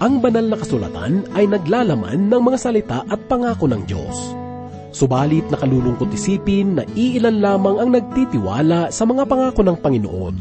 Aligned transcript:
Ang 0.00 0.24
banal 0.24 0.48
na 0.48 0.56
kasulatan 0.56 1.28
ay 1.36 1.44
naglalaman 1.44 2.32
ng 2.32 2.40
mga 2.40 2.56
salita 2.56 3.04
at 3.04 3.20
pangako 3.28 3.68
ng 3.68 3.84
Diyos. 3.84 4.32
Subalit 4.96 5.44
nakalulungkot 5.52 6.08
isipin 6.16 6.80
na 6.80 6.88
iilan 6.96 7.36
lamang 7.36 7.76
ang 7.84 7.92
nagtitiwala 7.92 8.88
sa 8.88 9.04
mga 9.04 9.28
pangako 9.28 9.60
ng 9.60 9.76
Panginoon. 9.76 10.34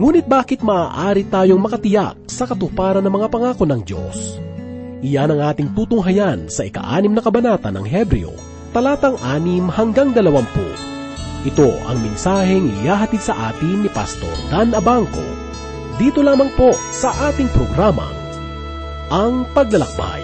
Ngunit 0.00 0.24
bakit 0.24 0.64
maaari 0.64 1.28
tayong 1.28 1.60
makatiyak 1.60 2.16
sa 2.24 2.48
katuparan 2.48 3.04
ng 3.04 3.12
mga 3.12 3.28
pangako 3.28 3.68
ng 3.68 3.84
Diyos? 3.84 4.40
Iyan 5.04 5.36
ang 5.36 5.44
ating 5.44 5.76
tutunghayan 5.76 6.48
sa 6.48 6.64
ika-anim 6.64 7.12
na 7.12 7.20
kabanata 7.20 7.68
ng 7.68 7.84
Hebreo, 7.84 8.32
talatang 8.72 9.20
anim 9.20 9.68
hanggang 9.68 10.16
dalawampu. 10.16 10.64
Ito 11.44 11.68
ang 11.84 12.00
mensaheng 12.00 12.72
iyahatid 12.80 13.20
sa 13.20 13.52
atin 13.52 13.84
ni 13.84 13.92
Pastor 13.92 14.32
Dan 14.48 14.72
Abangco. 14.72 15.20
Dito 16.00 16.24
lamang 16.24 16.48
po 16.56 16.72
sa 16.96 17.12
ating 17.28 17.52
programang 17.52 18.23
ang 19.12 19.44
paglalakbay. 19.52 20.22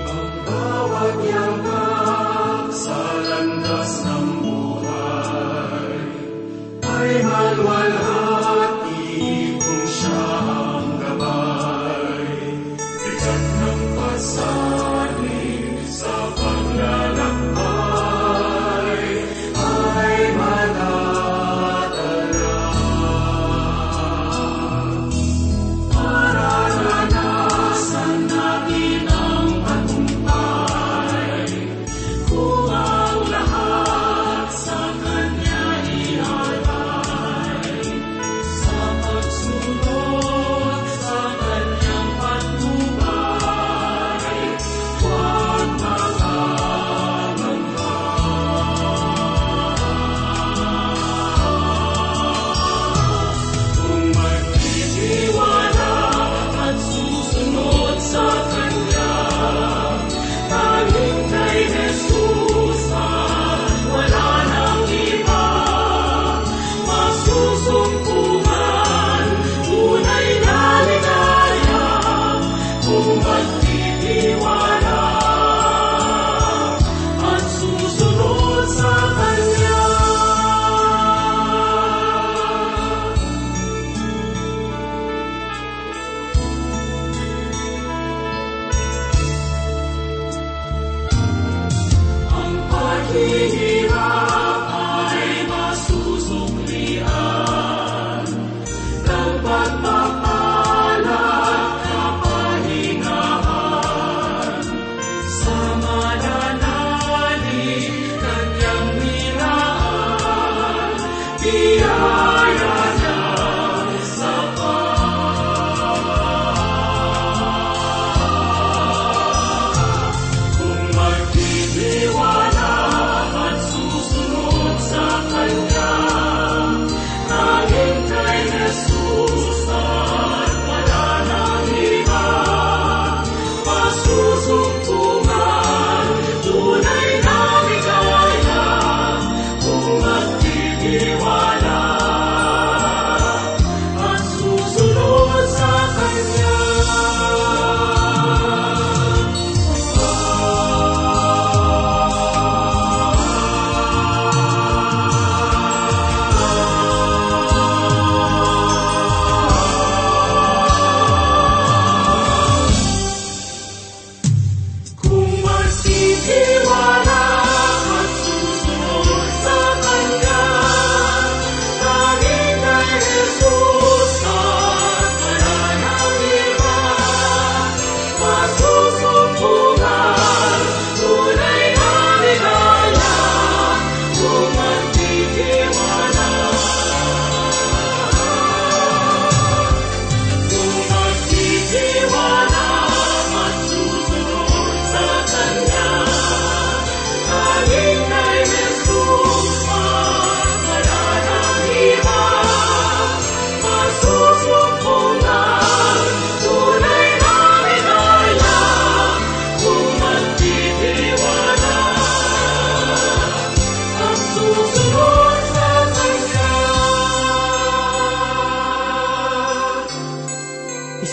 Yapak 1.20 2.68
sa 2.72 3.00
landas 3.24 3.92
ng 4.04 4.26
buhay 4.44 5.96
ay 6.84 7.10
malwalhati 7.24 8.29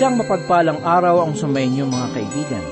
Isang 0.07 0.23
mapagpalang 0.23 0.87
araw 0.87 1.27
ang 1.27 1.35
sumainyo 1.35 1.83
mga 1.83 2.15
kaibigan. 2.15 2.65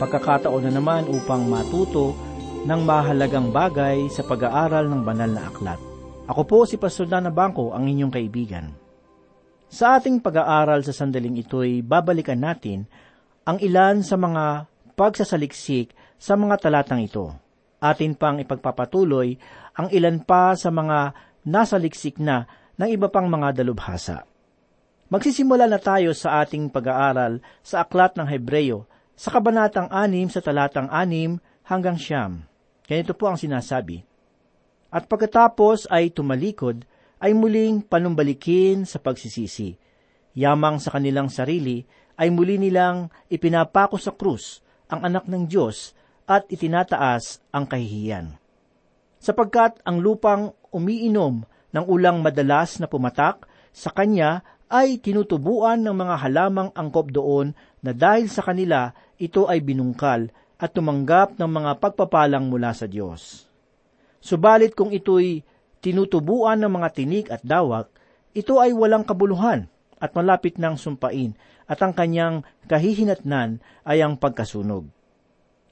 Pagkakataon 0.00 0.64
na 0.64 0.80
naman 0.80 1.04
upang 1.04 1.44
matuto 1.44 2.16
ng 2.64 2.80
mahalagang 2.88 3.52
bagay 3.52 4.08
sa 4.08 4.24
pag-aaral 4.24 4.88
ng 4.88 5.04
banal 5.04 5.28
na 5.28 5.44
aklat. 5.44 5.76
Ako 6.24 6.48
po 6.48 6.64
si 6.64 6.80
Pastor 6.80 7.04
Dana 7.04 7.28
Bangko, 7.28 7.76
ang 7.76 7.84
inyong 7.84 8.08
kaibigan. 8.08 8.72
Sa 9.68 10.00
ating 10.00 10.24
pag-aaral 10.24 10.80
sa 10.88 10.96
sandaling 10.96 11.36
ito'y 11.36 11.84
babalikan 11.84 12.40
natin 12.40 12.88
ang 13.44 13.60
ilan 13.60 14.00
sa 14.00 14.16
mga 14.16 14.72
pagsasaliksik 14.96 15.92
sa 16.16 16.32
mga 16.40 16.64
talatang 16.64 17.04
ito. 17.04 17.28
Atin 17.76 18.16
pang 18.16 18.40
ipagpapatuloy 18.40 19.36
ang 19.76 19.92
ilan 19.92 20.24
pa 20.24 20.56
sa 20.56 20.72
mga 20.72 21.12
nasaliksik 21.44 22.16
na 22.16 22.48
ng 22.80 22.88
iba 22.88 23.12
pang 23.12 23.28
mga 23.28 23.52
dalubhasa. 23.52 24.27
Magsisimula 25.08 25.64
na 25.64 25.80
tayo 25.80 26.12
sa 26.12 26.44
ating 26.44 26.68
pag-aaral 26.68 27.40
sa 27.64 27.80
aklat 27.80 28.12
ng 28.20 28.28
Hebreyo 28.28 28.84
sa 29.16 29.32
kabanatang 29.32 29.88
6 29.88 30.36
sa 30.36 30.40
talatang 30.44 30.92
6 30.92 31.40
hanggang 31.64 31.96
siyam. 31.96 32.44
Ganito 32.84 33.16
po 33.16 33.32
ang 33.32 33.40
sinasabi. 33.40 34.04
At 34.92 35.08
pagkatapos 35.08 35.88
ay 35.88 36.12
tumalikod, 36.12 36.84
ay 37.24 37.32
muling 37.32 37.80
panumbalikin 37.88 38.84
sa 38.84 39.00
pagsisisi. 39.00 39.80
Yamang 40.36 40.76
sa 40.76 40.92
kanilang 40.92 41.32
sarili 41.32 41.88
ay 42.20 42.28
muli 42.28 42.60
nilang 42.60 43.08
ipinapako 43.32 43.96
sa 43.96 44.12
krus 44.12 44.60
ang 44.92 45.08
anak 45.08 45.24
ng 45.24 45.48
Diyos 45.48 45.96
at 46.28 46.44
itinataas 46.52 47.40
ang 47.48 47.64
kahihiyan. 47.64 48.36
Sapagkat 49.18 49.80
ang 49.88 50.04
lupang 50.04 50.52
umiinom 50.68 51.48
ng 51.72 51.84
ulang 51.88 52.20
madalas 52.20 52.76
na 52.76 52.86
pumatak 52.86 53.48
sa 53.72 53.88
kanya 53.88 54.44
ay 54.68 55.00
tinutubuan 55.00 55.80
ng 55.80 55.96
mga 55.96 56.14
halamang 56.28 56.68
angkop 56.76 57.08
doon 57.08 57.56
na 57.80 57.96
dahil 57.96 58.28
sa 58.28 58.44
kanila 58.44 58.92
ito 59.16 59.48
ay 59.48 59.64
binungkal 59.64 60.28
at 60.60 60.70
tumanggap 60.76 61.40
ng 61.40 61.48
mga 61.48 61.80
pagpapalang 61.80 62.52
mula 62.52 62.76
sa 62.76 62.84
Diyos. 62.84 63.48
Subalit 64.20 64.76
kung 64.76 64.92
ito'y 64.92 65.40
tinutubuan 65.80 66.60
ng 66.60 66.72
mga 66.74 66.88
tinik 66.92 67.26
at 67.32 67.40
dawak, 67.40 67.88
ito 68.36 68.60
ay 68.60 68.76
walang 68.76 69.06
kabuluhan 69.06 69.70
at 69.98 70.12
malapit 70.12 70.60
ng 70.60 70.76
sumpain 70.76 71.32
at 71.64 71.80
ang 71.80 71.96
kanyang 71.96 72.44
kahihinatnan 72.68 73.62
ay 73.88 74.04
ang 74.04 74.20
pagkasunog. 74.20 74.86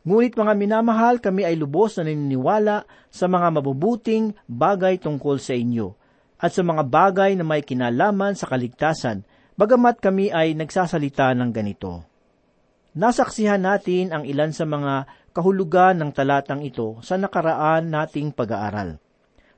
Ngunit 0.06 0.38
mga 0.38 0.54
minamahal, 0.54 1.18
kami 1.18 1.42
ay 1.42 1.58
lubos 1.58 1.98
na 1.98 2.06
naniniwala 2.06 2.86
sa 3.10 3.26
mga 3.26 3.58
mabubuting 3.58 4.38
bagay 4.46 5.02
tungkol 5.02 5.42
sa 5.42 5.58
inyo 5.58 6.05
at 6.36 6.52
sa 6.52 6.60
mga 6.60 6.84
bagay 6.84 7.32
na 7.36 7.44
may 7.44 7.64
kinalaman 7.64 8.36
sa 8.36 8.44
kaligtasan, 8.48 9.24
bagamat 9.56 10.00
kami 10.04 10.28
ay 10.28 10.52
nagsasalita 10.52 11.32
ng 11.32 11.50
ganito. 11.52 12.04
Nasaksihan 12.96 13.60
natin 13.60 14.12
ang 14.12 14.24
ilan 14.24 14.52
sa 14.52 14.64
mga 14.64 15.08
kahulugan 15.36 16.00
ng 16.00 16.10
talatang 16.16 16.64
ito 16.64 16.96
sa 17.04 17.20
nakaraan 17.20 17.92
nating 17.92 18.32
pag-aaral. 18.32 18.96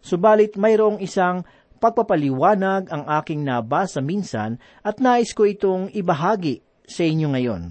Subalit 0.02 0.58
mayroong 0.58 0.98
isang 0.98 1.46
pagpapaliwanag 1.78 2.90
ang 2.90 3.06
aking 3.22 3.46
nabasa 3.46 4.02
minsan 4.02 4.58
at 4.82 4.98
nais 4.98 5.30
ko 5.30 5.46
itong 5.46 5.94
ibahagi 5.94 6.62
sa 6.82 7.06
inyo 7.06 7.30
ngayon. 7.30 7.62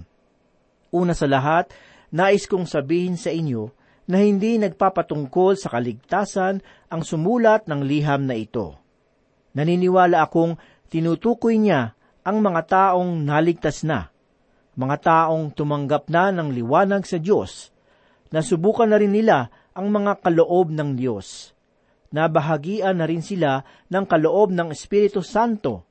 Una 0.88 1.12
sa 1.12 1.28
lahat, 1.28 1.68
nais 2.08 2.48
kong 2.48 2.64
sabihin 2.64 3.20
sa 3.20 3.28
inyo 3.28 3.68
na 4.08 4.24
hindi 4.24 4.56
nagpapatungkol 4.56 5.60
sa 5.60 5.68
kaligtasan 5.68 6.64
ang 6.88 7.02
sumulat 7.04 7.68
ng 7.68 7.84
liham 7.84 8.24
na 8.24 8.40
ito. 8.40 8.87
Naniniwala 9.56 10.24
akong 10.24 10.56
tinutukoy 10.92 11.60
niya 11.60 11.96
ang 12.24 12.44
mga 12.44 12.62
taong 12.68 13.24
naligtas 13.24 13.84
na, 13.84 14.12
mga 14.76 14.96
taong 15.00 15.52
tumanggap 15.56 16.12
na 16.12 16.28
ng 16.28 16.52
liwanag 16.52 17.08
sa 17.08 17.16
Diyos, 17.16 17.72
nasubukan 18.28 18.88
na 18.88 19.00
rin 19.00 19.16
nila 19.16 19.48
ang 19.72 19.88
mga 19.88 20.20
kaloob 20.20 20.68
ng 20.74 20.98
Diyos. 20.98 21.56
Nabahagian 22.08 23.00
na 23.00 23.04
rin 23.04 23.20
sila 23.20 23.64
ng 23.92 24.04
kaloob 24.08 24.52
ng 24.52 24.72
Espiritu 24.72 25.20
Santo 25.20 25.84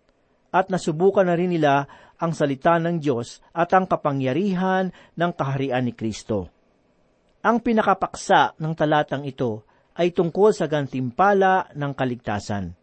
at 0.50 0.74
nasubukan 0.74 1.25
na 1.25 1.38
rin 1.38 1.53
nila 1.53 1.86
ang 2.18 2.33
salita 2.33 2.81
ng 2.81 2.98
Diyos 2.98 3.42
at 3.53 3.69
ang 3.77 3.86
kapangyarihan 3.86 4.89
ng 5.13 5.31
kaharian 5.38 5.86
ni 5.86 5.94
Kristo. 5.94 6.50
Ang 7.45 7.62
pinakapaksa 7.62 8.57
ng 8.57 8.74
talatang 8.74 9.24
ito 9.24 9.63
ay 9.94 10.13
tungkol 10.13 10.51
sa 10.53 10.65
gantimpala 10.65 11.69
ng 11.77 11.92
kaligtasan. 11.94 12.74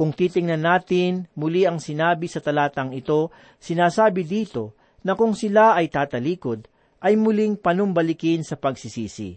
Kung 0.00 0.16
titingnan 0.16 0.64
natin 0.64 1.28
muli 1.36 1.68
ang 1.68 1.76
sinabi 1.76 2.24
sa 2.24 2.40
talatang 2.40 2.96
ito, 2.96 3.28
sinasabi 3.60 4.24
dito 4.24 4.72
na 5.04 5.12
kung 5.12 5.36
sila 5.36 5.76
ay 5.76 5.92
tatalikod, 5.92 6.64
ay 7.04 7.20
muling 7.20 7.60
panumbalikin 7.60 8.40
sa 8.40 8.56
pagsisisi. 8.56 9.36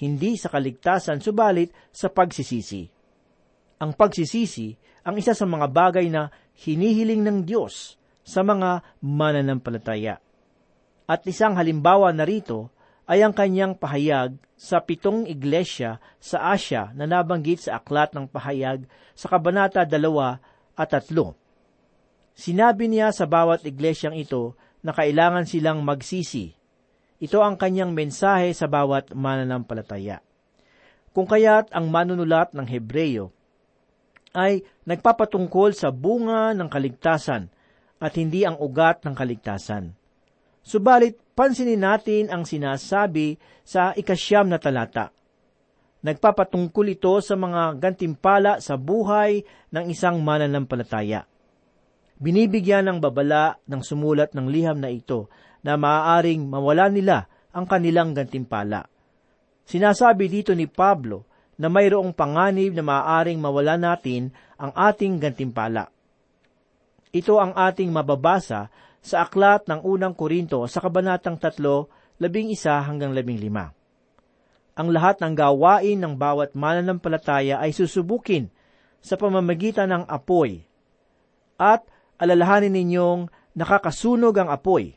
Hindi 0.00 0.40
sa 0.40 0.48
kaligtasan, 0.48 1.20
subalit 1.20 1.76
sa 1.92 2.08
pagsisisi. 2.08 2.88
Ang 3.84 3.92
pagsisisi 3.92 4.72
ang 5.04 5.20
isa 5.20 5.36
sa 5.36 5.44
mga 5.44 5.68
bagay 5.68 6.08
na 6.08 6.32
hinihiling 6.56 7.20
ng 7.20 7.38
Diyos 7.44 8.00
sa 8.24 8.40
mga 8.40 8.80
mananampalataya. 9.04 10.16
At 11.04 11.20
isang 11.28 11.60
halimbawa 11.60 12.16
na 12.16 12.24
rito 12.24 12.72
ay 13.06 13.26
ang 13.26 13.34
kanyang 13.34 13.74
pahayag 13.74 14.38
sa 14.54 14.78
pitong 14.78 15.26
iglesia 15.26 15.98
sa 16.22 16.54
Asya 16.54 16.94
na 16.94 17.04
nabanggit 17.04 17.66
sa 17.66 17.82
aklat 17.82 18.14
ng 18.14 18.30
pahayag 18.30 18.86
sa 19.18 19.26
Kabanata 19.26 19.82
2 19.82 20.78
at 20.78 20.90
3. 20.94 21.34
Sinabi 22.32 22.88
niya 22.88 23.10
sa 23.10 23.26
bawat 23.28 23.66
iglesyang 23.66 24.16
ito 24.16 24.54
na 24.80 24.94
kailangan 24.94 25.44
silang 25.44 25.82
magsisi. 25.82 26.54
Ito 27.22 27.38
ang 27.42 27.54
kanyang 27.54 27.94
mensahe 27.94 28.50
sa 28.54 28.66
bawat 28.66 29.14
mananampalataya. 29.14 30.22
Kung 31.12 31.28
kaya't 31.28 31.70
ang 31.70 31.92
manunulat 31.92 32.56
ng 32.56 32.66
Hebreyo 32.66 33.30
ay 34.32 34.64
nagpapatungkol 34.88 35.76
sa 35.76 35.92
bunga 35.92 36.56
ng 36.56 36.66
kaligtasan 36.72 37.52
at 38.02 38.12
hindi 38.16 38.42
ang 38.48 38.56
ugat 38.58 39.04
ng 39.04 39.14
kaligtasan. 39.14 39.92
Subalit, 40.64 41.20
pansinin 41.32 41.80
natin 41.80 42.28
ang 42.28 42.44
sinasabi 42.44 43.40
sa 43.64 43.92
ikasyam 43.96 44.48
na 44.48 44.58
talata. 44.60 45.12
Nagpapatungkol 46.02 46.98
ito 46.98 47.14
sa 47.22 47.38
mga 47.38 47.78
gantimpala 47.78 48.58
sa 48.58 48.74
buhay 48.74 49.46
ng 49.70 49.84
isang 49.86 50.18
mananampalataya. 50.18 51.30
Binibigyan 52.18 52.90
ng 52.90 52.98
babala 52.98 53.58
ng 53.66 53.82
sumulat 53.82 54.34
ng 54.34 54.46
liham 54.50 54.78
na 54.82 54.90
ito 54.90 55.30
na 55.62 55.78
maaaring 55.78 56.42
mawala 56.42 56.90
nila 56.90 57.30
ang 57.54 57.66
kanilang 57.70 58.14
gantimpala. 58.14 58.90
Sinasabi 59.62 60.26
dito 60.26 60.50
ni 60.58 60.66
Pablo 60.66 61.22
na 61.54 61.70
mayroong 61.70 62.10
panganib 62.10 62.74
na 62.74 62.82
maaaring 62.82 63.38
mawala 63.38 63.78
natin 63.78 64.34
ang 64.58 64.74
ating 64.74 65.22
gantimpala. 65.22 65.86
Ito 67.14 67.38
ang 67.38 67.52
ating 67.54 67.92
mababasa 67.94 68.72
sa 69.02 69.26
aklat 69.26 69.66
ng 69.66 69.82
unang 69.82 70.14
Korinto 70.14 70.62
sa 70.70 70.78
kabanatang 70.78 71.36
tatlo, 71.36 71.90
labing 72.22 72.54
isa 72.54 72.78
hanggang 72.78 73.10
labing 73.10 73.42
lima. 73.42 73.74
Ang 74.78 74.94
lahat 74.94 75.20
ng 75.20 75.34
gawain 75.36 75.98
ng 76.00 76.14
bawat 76.16 76.54
mananampalataya 76.56 77.60
ay 77.60 77.74
susubukin 77.76 78.48
sa 79.02 79.18
pamamagitan 79.18 79.90
ng 79.90 80.04
apoy. 80.06 80.64
At 81.58 81.84
alalahanin 82.16 82.72
ninyong 82.72 83.28
nakakasunog 83.58 84.32
ang 84.38 84.48
apoy. 84.48 84.96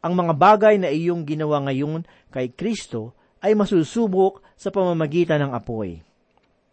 Ang 0.00 0.16
mga 0.16 0.32
bagay 0.34 0.74
na 0.80 0.88
iyong 0.88 1.28
ginawa 1.28 1.60
ngayon 1.68 2.08
kay 2.32 2.50
Kristo 2.50 3.12
ay 3.44 3.52
masusubok 3.52 4.40
sa 4.56 4.72
pamamagitan 4.72 5.44
ng 5.44 5.52
apoy. 5.52 6.00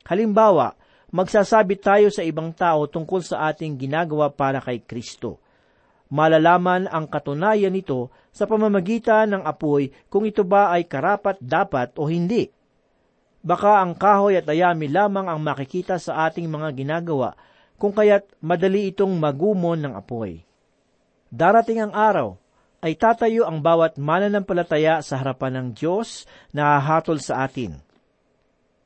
Halimbawa, 0.07 0.79
magsasabi 1.11 1.75
tayo 1.75 2.07
sa 2.07 2.23
ibang 2.23 2.55
tao 2.55 2.87
tungkol 2.87 3.19
sa 3.19 3.51
ating 3.51 3.75
ginagawa 3.75 4.31
para 4.31 4.63
kay 4.63 4.79
Kristo. 4.79 5.43
Malalaman 6.07 6.87
ang 6.87 7.03
katunayan 7.07 7.75
nito 7.75 8.07
sa 8.31 8.47
pamamagitan 8.47 9.27
ng 9.27 9.43
apoy 9.43 9.91
kung 10.07 10.23
ito 10.23 10.47
ba 10.47 10.71
ay 10.71 10.87
karapat 10.87 11.35
dapat 11.43 11.91
o 11.99 12.07
hindi. 12.07 12.47
Baka 13.43 13.83
ang 13.83 13.95
kahoy 13.95 14.39
at 14.39 14.47
ayami 14.47 14.87
lamang 14.87 15.27
ang 15.27 15.39
makikita 15.39 15.99
sa 15.99 16.27
ating 16.27 16.47
mga 16.47 16.73
ginagawa, 16.75 17.35
kung 17.77 17.93
kaya't 17.93 18.27
madali 18.41 18.91
itong 18.91 19.13
magumon 19.19 19.79
ng 19.83 19.93
apoy. 19.93 20.41
Darating 21.27 21.83
ang 21.83 21.93
araw 21.93 22.39
ay 22.81 22.95
tatayo 22.95 23.43
ang 23.45 23.59
bawat 23.59 23.99
mananampalataya 23.99 25.03
sa 25.03 25.19
harapan 25.19 25.59
ng 25.59 25.67
Diyos 25.75 26.23
na 26.55 26.77
hahatol 26.77 27.19
sa 27.19 27.45
atin. 27.45 27.83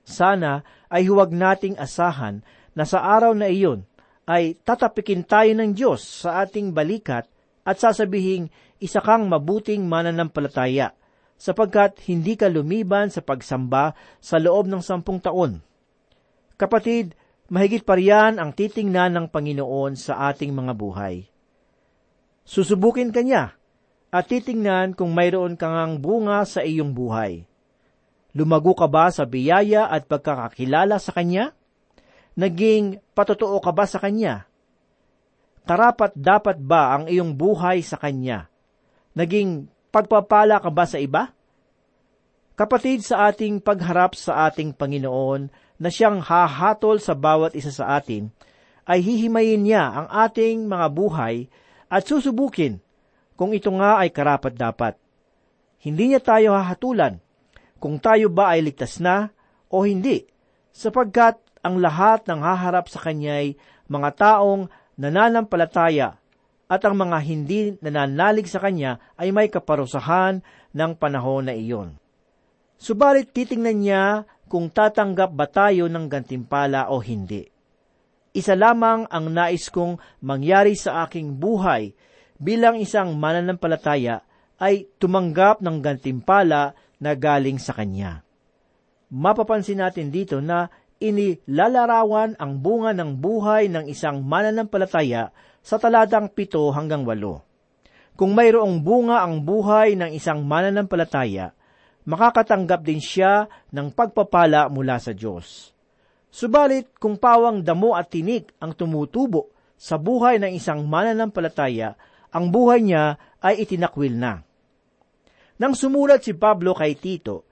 Sana 0.01 0.65
ay 0.89 1.07
huwag 1.07 1.31
nating 1.31 1.77
asahan 1.77 2.41
na 2.73 2.83
sa 2.87 3.03
araw 3.03 3.35
na 3.37 3.51
iyon 3.51 3.85
ay 4.29 4.57
tatapikin 4.61 5.25
tayo 5.25 5.51
ng 5.57 5.73
Diyos 5.73 6.25
sa 6.25 6.45
ating 6.45 6.73
balikat 6.75 7.25
at 7.65 7.77
sasabihing 7.77 8.49
isa 8.81 9.01
kang 9.01 9.29
mabuting 9.29 9.85
mananampalataya 9.85 10.97
sapagkat 11.41 11.97
hindi 12.05 12.37
ka 12.37 12.49
lumiban 12.49 13.09
sa 13.09 13.25
pagsamba 13.25 13.97
sa 14.21 14.37
loob 14.37 14.69
ng 14.69 14.81
sampung 14.81 15.17
taon. 15.17 15.61
Kapatid, 16.53 17.17
mahigit 17.49 17.81
pa 17.81 17.97
riyan 17.97 18.37
ang 18.37 18.53
titingnan 18.53 19.17
ng 19.17 19.25
Panginoon 19.33 19.97
sa 19.97 20.29
ating 20.29 20.53
mga 20.53 20.77
buhay. 20.77 21.25
Susubukin 22.45 23.09
ka 23.09 23.25
niya 23.25 23.57
at 24.13 24.29
titingnan 24.29 24.93
kung 24.93 25.17
mayroon 25.17 25.57
kang 25.57 25.97
bunga 25.97 26.45
sa 26.45 26.61
iyong 26.61 26.93
buhay. 26.93 27.49
Lumago 28.37 28.77
ka 28.77 28.85
ba 28.85 29.09
sa 29.09 29.25
biyaya 29.25 29.89
at 29.89 30.07
pagkakakilala 30.07 31.01
sa 31.01 31.11
Kanya? 31.11 31.57
Naging 32.37 33.03
patotoo 33.11 33.59
ka 33.59 33.71
ba 33.75 33.83
sa 33.83 33.99
Kanya? 33.99 34.47
Karapat 35.67 36.15
dapat 36.15 36.57
ba 36.57 36.95
ang 36.95 37.11
iyong 37.11 37.35
buhay 37.35 37.83
sa 37.83 37.99
Kanya? 37.99 38.47
Naging 39.11 39.67
pagpapala 39.91 40.63
ka 40.63 40.71
ba 40.71 40.87
sa 40.87 40.97
iba? 40.97 41.35
Kapatid 42.55 43.03
sa 43.03 43.27
ating 43.27 43.59
pagharap 43.59 44.15
sa 44.15 44.47
ating 44.47 44.71
Panginoon 44.71 45.49
na 45.81 45.89
siyang 45.89 46.21
hahatol 46.21 47.01
sa 47.01 47.17
bawat 47.17 47.57
isa 47.57 47.73
sa 47.73 47.97
atin, 47.97 48.29
ay 48.85 49.01
hihimayin 49.01 49.65
niya 49.65 49.83
ang 49.89 50.07
ating 50.29 50.69
mga 50.69 50.87
buhay 50.93 51.49
at 51.89 52.05
susubukin 52.05 52.77
kung 53.33 53.51
ito 53.57 53.73
nga 53.73 53.97
ay 53.97 54.13
karapat 54.13 54.53
dapat. 54.53 54.93
Hindi 55.81 56.13
niya 56.13 56.21
tayo 56.21 56.53
hahatulan 56.53 57.17
kung 57.81 57.97
tayo 57.97 58.29
ba 58.29 58.53
ay 58.53 58.61
ligtas 58.61 59.01
na 59.01 59.33
o 59.65 59.81
hindi, 59.81 60.29
sapagkat 60.69 61.40
ang 61.61 61.81
lahat 61.81 62.25
ng 62.25 62.41
haharap 62.41 62.89
sa 62.89 63.01
Kanya 63.01 63.41
ay 63.41 63.57
mga 63.89 64.09
taong 64.17 64.69
nananampalataya 64.97 66.21
at 66.71 66.81
ang 66.87 66.95
mga 66.95 67.17
hindi 67.27 67.75
nananalig 67.83 68.47
sa 68.47 68.63
kanya 68.63 68.95
ay 69.19 69.35
may 69.35 69.51
kaparusahan 69.51 70.39
ng 70.71 70.91
panahon 70.95 71.51
na 71.51 71.53
iyon. 71.57 71.99
Subalit 72.79 73.35
titingnan 73.35 73.77
niya 73.83 74.03
kung 74.47 74.71
tatanggap 74.71 75.35
ba 75.35 75.51
tayo 75.51 75.91
ng 75.91 76.07
gantimpala 76.07 76.87
o 76.87 77.03
hindi. 77.03 77.43
Isa 78.31 78.55
lamang 78.55 79.03
ang 79.11 79.27
nais 79.27 79.67
kong 79.67 79.99
mangyari 80.23 80.71
sa 80.79 81.03
aking 81.03 81.35
buhay 81.35 81.91
bilang 82.39 82.79
isang 82.79 83.19
mananampalataya 83.19 84.23
ay 84.55 84.87
tumanggap 84.95 85.59
ng 85.59 85.83
gantimpala 85.83 86.71
na 87.03 87.11
galing 87.19 87.59
sa 87.59 87.75
Kanya. 87.75 88.23
Mapapansin 89.11 89.83
natin 89.83 90.07
dito 90.07 90.39
na 90.39 90.71
inilalarawan 91.01 92.37
ang 92.37 92.61
bunga 92.61 92.93
ng 92.93 93.17
buhay 93.17 93.67
ng 93.73 93.89
isang 93.89 94.21
mananampalataya 94.21 95.33
sa 95.65 95.81
talatang 95.81 96.29
pito 96.29 96.69
hanggang 96.69 97.01
walo. 97.01 97.41
Kung 98.13 98.37
mayroong 98.37 98.85
bunga 98.85 99.25
ang 99.25 99.41
buhay 99.41 99.97
ng 99.97 100.13
isang 100.13 100.45
mananampalataya, 100.45 101.57
makakatanggap 102.05 102.85
din 102.85 103.01
siya 103.01 103.49
ng 103.73 103.89
pagpapala 103.89 104.69
mula 104.69 105.01
sa 105.01 105.09
Diyos. 105.17 105.73
Subalit 106.31 106.95
kung 107.01 107.17
pawang 107.17 107.65
damo 107.65 107.97
at 107.97 108.13
tinik 108.13 108.53
ang 108.61 108.77
tumutubo 108.77 109.51
sa 109.75 109.97
buhay 109.97 110.37
ng 110.37 110.53
isang 110.53 110.85
mananampalataya, 110.85 111.97
ang 112.31 112.53
buhay 112.53 112.79
niya 112.85 113.17
ay 113.41 113.65
itinakwil 113.65 114.15
na. 114.15 114.45
Nang 115.57 115.73
sumulat 115.73 116.21
si 116.21 116.37
Pablo 116.37 116.77
kay 116.77 116.93
Tito, 116.95 117.45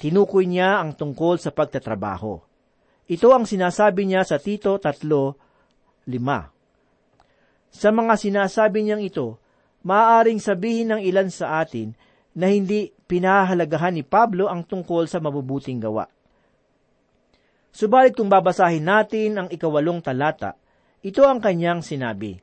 tinukoy 0.00 0.48
niya 0.48 0.80
ang 0.80 0.96
tungkol 0.96 1.36
sa 1.36 1.52
pagtatrabaho. 1.52 2.53
Ito 3.04 3.36
ang 3.36 3.44
sinasabi 3.44 4.08
niya 4.08 4.24
sa 4.24 4.40
Tito 4.40 4.80
3.5. 4.80 6.08
Sa 7.74 7.90
mga 7.92 8.14
sinasabi 8.16 8.80
niyang 8.80 9.04
ito, 9.04 9.36
maaaring 9.84 10.40
sabihin 10.40 10.96
ng 10.96 11.00
ilan 11.04 11.28
sa 11.28 11.60
atin 11.60 11.92
na 12.32 12.48
hindi 12.48 12.88
pinahahalagahan 13.04 14.00
ni 14.00 14.02
Pablo 14.06 14.48
ang 14.48 14.64
tungkol 14.64 15.04
sa 15.04 15.20
mabubuting 15.20 15.84
gawa. 15.84 16.08
Subalit 17.74 18.16
kung 18.16 18.30
babasahin 18.30 18.86
natin 18.86 19.30
ang 19.36 19.48
ikawalong 19.50 20.00
talata, 20.00 20.56
ito 21.04 21.26
ang 21.26 21.42
kanyang 21.42 21.84
sinabi. 21.84 22.40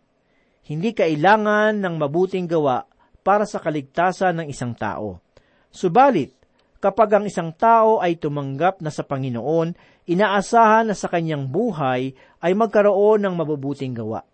Hindi 0.67 0.93
kailangan 0.93 1.81
ng 1.81 1.95
mabuting 1.97 2.45
gawa 2.45 2.85
para 3.25 3.49
sa 3.49 3.57
kaligtasan 3.57 4.43
ng 4.43 4.47
isang 4.51 4.77
tao. 4.77 5.17
Subalit, 5.73 6.35
kapag 6.77 7.17
ang 7.17 7.25
isang 7.25 7.49
tao 7.55 7.97
ay 7.97 8.19
tumanggap 8.19 8.83
na 8.83 8.93
sa 8.93 9.01
Panginoon, 9.07 9.73
inaasahan 10.09 10.89
na 10.89 10.95
sa 10.97 11.09
kanyang 11.11 11.49
buhay 11.49 12.13
ay 12.41 12.51
magkaroon 12.57 13.21
ng 13.21 13.33
mabubuting 13.37 13.93
gawa. 13.93 14.25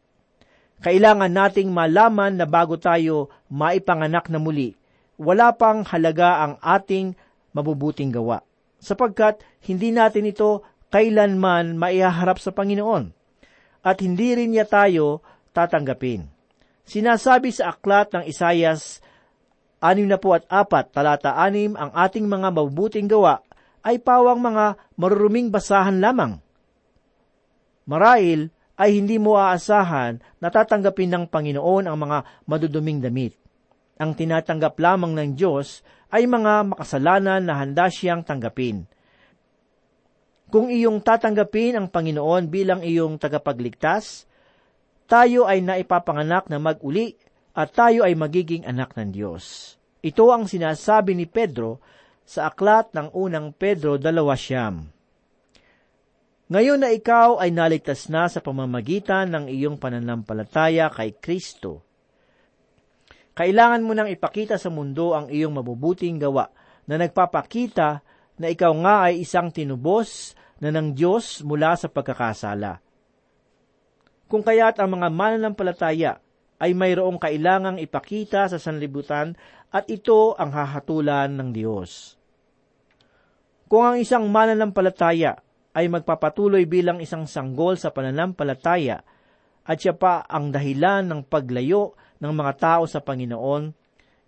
Kailangan 0.77 1.33
nating 1.33 1.73
malaman 1.73 2.37
na 2.37 2.45
bago 2.45 2.77
tayo 2.77 3.33
maipanganak 3.49 4.29
na 4.29 4.37
muli, 4.37 4.77
wala 5.17 5.49
pang 5.57 5.81
halaga 5.81 6.45
ang 6.45 6.53
ating 6.61 7.17
mabubuting 7.57 8.13
gawa, 8.13 8.45
sapagkat 8.77 9.41
hindi 9.65 9.89
natin 9.89 10.29
ito 10.29 10.61
kailanman 10.93 11.81
maihaharap 11.81 12.37
sa 12.37 12.53
Panginoon, 12.53 13.09
at 13.81 13.97
hindi 14.05 14.37
rin 14.37 14.53
niya 14.53 14.69
tayo 14.69 15.25
tatanggapin. 15.57 16.29
Sinasabi 16.85 17.49
sa 17.49 17.73
aklat 17.73 18.13
ng 18.13 18.23
Isayas 18.29 19.01
64 19.81 20.47
talata 20.93 21.33
6 21.37 21.73
ang 21.75 21.91
ating 21.93 22.25
mga 22.25 22.47
mabubuting 22.53 23.09
gawa 23.09 23.41
ay 23.87 24.03
pawang 24.03 24.43
mga 24.43 24.75
maruruming 24.99 25.47
basahan 25.47 26.03
lamang. 26.03 26.43
Marahil 27.87 28.51
ay 28.75 28.99
hindi 28.99 29.15
mo 29.15 29.39
aasahan 29.39 30.19
na 30.43 30.51
tatanggapin 30.51 31.15
ng 31.15 31.23
Panginoon 31.31 31.87
ang 31.87 31.95
mga 31.95 32.27
maduduming 32.43 32.99
damit 32.99 33.39
ang 33.97 34.13
tinatanggap 34.13 34.77
lamang 34.77 35.17
ng 35.17 35.29
Diyos 35.33 35.81
ay 36.13 36.29
mga 36.29 36.71
makasalanan 36.71 37.41
na 37.43 37.57
handa 37.57 37.89
siyang 37.89 38.21
tanggapin. 38.23 38.85
Kung 40.47 40.71
iyong 40.71 41.03
tatanggapin 41.03 41.75
ang 41.75 41.87
Panginoon 41.91 42.47
bilang 42.47 42.79
iyong 42.79 43.19
tagapagligtas, 43.19 44.23
tayo 45.09 45.43
ay 45.43 45.59
naipapanganak 45.59 46.47
na 46.47 46.61
mag-uli 46.61 47.19
at 47.51 47.75
tayo 47.75 48.07
ay 48.07 48.15
magiging 48.15 48.63
anak 48.63 48.95
ng 48.95 49.11
Diyos. 49.11 49.75
Ito 49.99 50.31
ang 50.31 50.47
sinasabi 50.47 51.17
ni 51.17 51.27
Pedro 51.27 51.83
sa 52.27 52.51
aklat 52.51 52.91
ng 52.91 53.15
unang 53.15 53.55
Pedro 53.55 53.95
dalawa 53.95 54.35
siyam. 54.35 54.91
Ngayon 56.51 56.83
na 56.83 56.91
ikaw 56.91 57.39
ay 57.39 57.55
naligtas 57.55 58.11
na 58.11 58.27
sa 58.27 58.43
pamamagitan 58.43 59.31
ng 59.31 59.45
iyong 59.47 59.79
pananampalataya 59.79 60.91
kay 60.91 61.15
Kristo, 61.15 61.87
kailangan 63.31 63.83
mo 63.83 63.95
nang 63.95 64.11
ipakita 64.11 64.59
sa 64.59 64.67
mundo 64.67 65.15
ang 65.15 65.31
iyong 65.31 65.55
mabubuting 65.55 66.19
gawa 66.19 66.51
na 66.87 66.99
nagpapakita 66.99 68.03
na 68.39 68.47
ikaw 68.51 68.73
nga 68.83 68.95
ay 69.07 69.23
isang 69.23 69.51
tinubos 69.51 70.35
na 70.59 70.73
ng 70.73 70.97
Diyos 70.97 71.45
mula 71.45 71.77
sa 71.77 71.87
pagkakasala. 71.87 72.81
Kung 74.27 74.43
kaya't 74.43 74.81
ang 74.83 74.99
mga 74.99 75.07
mananampalataya 75.13 76.19
ay 76.57 76.73
mayroong 76.73 77.21
kailangang 77.21 77.77
ipakita 77.77 78.49
sa 78.49 78.57
sanlibutan 78.57 79.37
at 79.69 79.85
ito 79.87 80.33
ang 80.35 80.49
hahatulan 80.49 81.29
ng 81.29 81.49
Diyos. 81.53 82.16
Kung 83.67 83.83
ang 83.83 83.97
isang 83.99 84.31
mananampalataya 84.31 85.43
ay 85.75 85.91
magpapatuloy 85.91 86.63
bilang 86.63 87.03
isang 87.03 87.27
sanggol 87.27 87.75
sa 87.75 87.91
pananampalataya 87.91 89.03
at 89.67 89.75
siya 89.75 89.91
pa 89.91 90.23
ang 90.23 90.55
dahilan 90.55 91.03
ng 91.03 91.21
paglayo 91.27 91.99
ng 92.23 92.31
mga 92.31 92.53
tao 92.55 92.83
sa 92.87 93.03
Panginoon, 93.03 93.75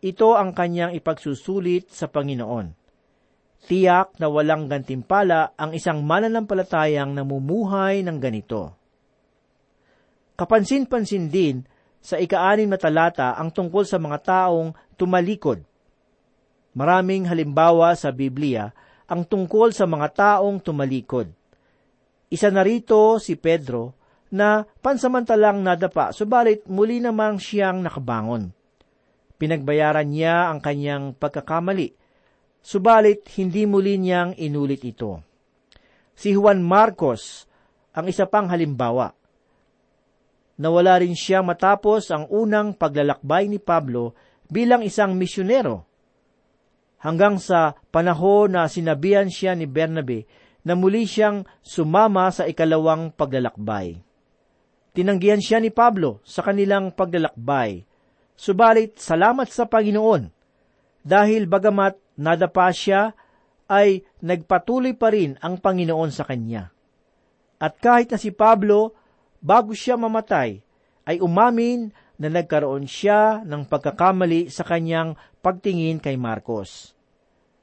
ito 0.04 0.30
ang 0.36 0.52
kanyang 0.52 0.92
ipagsusulit 0.92 1.88
sa 1.88 2.12
Panginoon. 2.12 2.76
Tiyak 3.60 4.20
na 4.20 4.28
walang 4.28 4.68
gantimpala 4.68 5.56
ang 5.56 5.72
isang 5.72 6.04
mananampalatayang 6.04 7.16
namumuhay 7.16 8.04
ng 8.04 8.18
ganito. 8.20 8.76
Kapansin-pansin 10.36 11.28
din 11.28 11.64
sa 12.00 12.16
ikaanin 12.16 12.72
na 12.72 12.80
talata 12.80 13.36
ang 13.36 13.52
tungkol 13.52 13.84
sa 13.84 14.00
mga 14.00 14.20
taong 14.24 14.72
tumalikod. 14.96 15.64
Maraming 16.72 17.28
halimbawa 17.28 17.92
sa 18.00 18.16
Biblia 18.16 18.72
ang 19.10 19.26
tungkol 19.26 19.74
sa 19.74 19.90
mga 19.90 20.08
taong 20.14 20.62
tumalikod. 20.62 21.34
Isa 22.30 22.54
na 22.54 22.62
rito 22.62 23.18
si 23.18 23.34
Pedro 23.34 23.98
na 24.30 24.62
pansamantalang 24.62 25.66
nadapa, 25.66 26.14
subalit 26.14 26.70
muli 26.70 27.02
namang 27.02 27.42
siyang 27.42 27.82
nakabangon. 27.82 28.54
Pinagbayaran 29.42 30.06
niya 30.06 30.54
ang 30.54 30.62
kanyang 30.62 31.18
pagkakamali, 31.18 31.90
subalit 32.62 33.26
hindi 33.42 33.66
muli 33.66 33.98
niyang 33.98 34.38
inulit 34.38 34.86
ito. 34.86 35.26
Si 36.14 36.38
Juan 36.38 36.62
Marcos 36.62 37.50
ang 37.98 38.06
isa 38.06 38.30
pang 38.30 38.46
halimbawa. 38.46 39.10
Nawala 40.60 41.02
rin 41.02 41.18
siya 41.18 41.42
matapos 41.42 42.14
ang 42.14 42.30
unang 42.30 42.78
paglalakbay 42.78 43.50
ni 43.50 43.58
Pablo 43.58 44.14
bilang 44.46 44.86
isang 44.86 45.16
misyonero. 45.18 45.89
Hanggang 47.00 47.40
sa 47.40 47.80
panahon 47.96 48.56
na 48.56 48.68
sinabihan 48.68 49.32
siya 49.32 49.56
ni 49.56 49.64
Bernabe 49.64 50.28
na 50.68 50.76
muli 50.76 51.08
siyang 51.08 51.48
sumama 51.64 52.28
sa 52.30 52.44
ikalawang 52.44 53.16
paglalakbay. 53.16 54.04
Tinanggihan 54.92 55.40
siya 55.40 55.64
ni 55.64 55.72
Pablo 55.72 56.20
sa 56.28 56.44
kanilang 56.44 56.92
paglalakbay. 56.92 57.88
Subalit, 58.36 59.00
salamat 59.00 59.48
sa 59.48 59.68
Panginoon, 59.68 60.32
dahil 61.04 61.48
bagamat 61.48 61.96
nadapa 62.20 62.72
siya, 62.72 63.16
ay 63.70 64.04
nagpatuloy 64.20 64.98
pa 64.98 65.14
rin 65.14 65.40
ang 65.40 65.60
Panginoon 65.62 66.12
sa 66.12 66.28
kanya. 66.28 66.74
At 67.60 67.80
kahit 67.80 68.12
na 68.12 68.18
si 68.20 68.32
Pablo, 68.32 68.96
bago 69.40 69.76
siya 69.76 69.96
mamatay, 69.96 70.60
ay 71.08 71.18
umamin 71.24 71.92
na 72.20 72.28
nagkaroon 72.28 72.84
siya 72.84 73.42
ng 73.48 73.66
pagkakamali 73.66 74.52
sa 74.52 74.68
kanyang 74.68 75.16
pagtingin 75.40 76.04
kay 76.04 76.20
Marcos. 76.20 76.92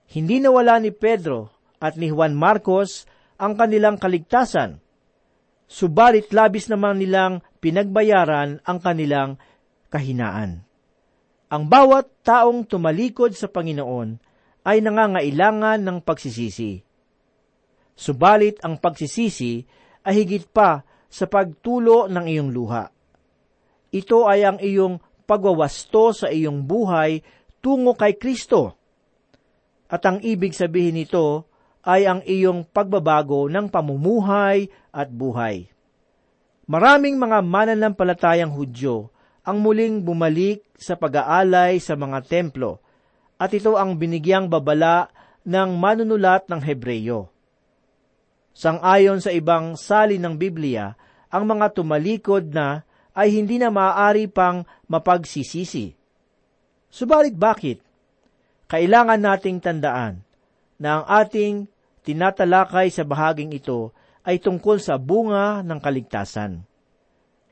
Hindi 0.08 0.40
nawala 0.40 0.80
ni 0.80 0.90
Pedro 0.96 1.52
at 1.76 2.00
ni 2.00 2.08
Juan 2.08 2.32
Marcos 2.32 3.04
ang 3.36 3.52
kanilang 3.52 4.00
kaligtasan, 4.00 4.80
subalit 5.68 6.32
labis 6.32 6.72
naman 6.72 6.96
nilang 6.96 7.44
pinagbayaran 7.60 8.64
ang 8.64 8.78
kanilang 8.80 9.36
kahinaan. 9.92 10.64
Ang 11.52 11.62
bawat 11.68 12.10
taong 12.26 12.64
tumalikod 12.64 13.36
sa 13.36 13.46
Panginoon 13.46 14.18
ay 14.66 14.82
nangangailangan 14.82 15.78
ng 15.84 15.98
pagsisisi. 16.02 16.82
Subalit 17.94 18.58
ang 18.66 18.82
pagsisisi 18.82 19.62
ay 20.02 20.14
higit 20.24 20.48
pa 20.50 20.82
sa 21.06 21.30
pagtulo 21.30 22.10
ng 22.10 22.24
iyong 22.26 22.50
luha. 22.50 22.95
Ito 23.94 24.26
ay 24.26 24.46
ang 24.46 24.58
iyong 24.58 24.98
pagwawasto 25.26 26.14
sa 26.14 26.30
iyong 26.30 26.62
buhay 26.62 27.22
tungo 27.58 27.98
kay 27.98 28.14
Kristo. 28.14 28.78
At 29.90 30.02
ang 30.06 30.22
ibig 30.22 30.54
sabihin 30.54 30.98
nito 30.98 31.46
ay 31.86 32.06
ang 32.06 32.22
iyong 32.26 32.66
pagbabago 32.66 33.46
ng 33.46 33.70
pamumuhay 33.70 34.66
at 34.90 35.06
buhay. 35.10 35.70
Maraming 36.66 37.14
mga 37.14 37.46
mananampalatayang 37.46 38.50
Hudyo 38.50 39.14
ang 39.46 39.62
muling 39.62 40.02
bumalik 40.02 40.66
sa 40.74 40.98
pag-aalay 40.98 41.78
sa 41.78 41.94
mga 41.94 42.26
templo, 42.26 42.82
at 43.38 43.54
ito 43.54 43.78
ang 43.78 43.94
binigyang 43.94 44.50
babala 44.50 45.06
ng 45.46 45.78
manunulat 45.78 46.50
ng 46.50 46.58
Hebreyo. 46.58 47.30
Sangayon 48.50 49.22
sa 49.22 49.30
ibang 49.30 49.78
sali 49.78 50.18
ng 50.18 50.34
Biblia, 50.34 50.98
ang 51.30 51.46
mga 51.46 51.78
tumalikod 51.78 52.50
na 52.50 52.82
ay 53.16 53.32
hindi 53.32 53.56
na 53.56 53.72
maaari 53.72 54.28
pang 54.28 54.68
mapagsisisi. 54.92 55.96
Subalit 56.92 57.32
bakit? 57.32 57.80
Kailangan 58.68 59.16
nating 59.16 59.58
tandaan 59.64 60.20
na 60.76 61.00
ang 61.00 61.04
ating 61.08 61.64
tinatalakay 62.04 62.92
sa 62.92 63.08
bahaging 63.08 63.56
ito 63.56 63.96
ay 64.26 64.36
tungkol 64.36 64.76
sa 64.76 65.00
bunga 65.00 65.64
ng 65.64 65.80
kaligtasan. 65.80 66.60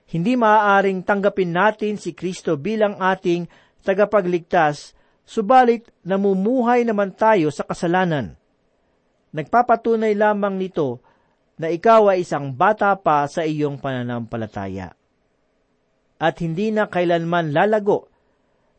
Hindi 0.05 0.37
maaaring 0.37 1.01
tanggapin 1.01 1.55
natin 1.55 1.97
si 1.97 2.13
Kristo 2.13 2.61
bilang 2.61 3.01
ating 3.01 3.49
tagapagligtas, 3.81 4.93
subalit 5.25 5.89
namumuhay 6.05 6.85
naman 6.85 7.15
tayo 7.17 7.49
sa 7.49 7.65
kasalanan. 7.65 8.37
Nagpapatunay 9.33 10.13
lamang 10.15 10.61
nito 10.61 11.01
na 11.59 11.71
ikaw 11.71 12.13
ay 12.13 12.27
isang 12.27 12.53
bata 12.53 12.95
pa 12.99 13.25
sa 13.31 13.47
iyong 13.47 13.79
pananampalataya. 13.79 14.95
At 16.19 16.39
hindi 16.41 16.71
na 16.71 16.87
kailanman 16.87 17.51
lalago 17.51 18.09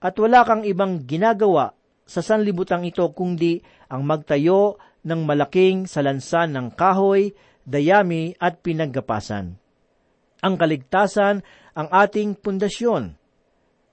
at 0.06 0.16
wala 0.22 0.46
kang 0.46 0.62
ibang 0.62 1.04
ginagawa 1.04 1.74
sa 2.06 2.22
sanlibutang 2.22 2.86
ito 2.86 3.10
kundi 3.12 3.58
ang 3.90 4.06
magtayo 4.06 4.78
ng 5.02 5.22
malaking 5.26 5.90
salansan 5.90 6.54
ng 6.54 6.68
kahoy, 6.78 7.34
dayami 7.66 8.38
at 8.38 8.62
pinaggapasan. 8.62 9.58
Ang 10.46 10.56
kaligtasan 10.62 11.42
ang 11.74 11.88
ating 11.90 12.38
pundasyon. 12.38 13.18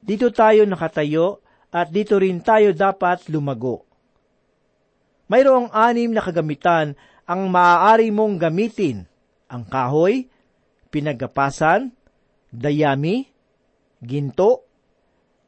Dito 0.04 0.28
tayo 0.28 0.68
nakatayo 0.68 1.40
at 1.72 1.88
dito 1.88 2.20
rin 2.20 2.44
tayo 2.44 2.76
dapat 2.76 3.32
lumago. 3.32 3.88
Mayroong 5.32 5.72
anim 5.72 6.12
na 6.12 6.20
kagamitan 6.20 6.92
ang 7.24 7.48
maaari 7.48 8.12
mong 8.12 8.36
gamitin. 8.36 9.08
Ang 9.48 9.64
kahoy, 9.64 10.28
pinagapasan, 10.92 11.96
dayami, 12.52 13.31
ginto, 14.02 14.66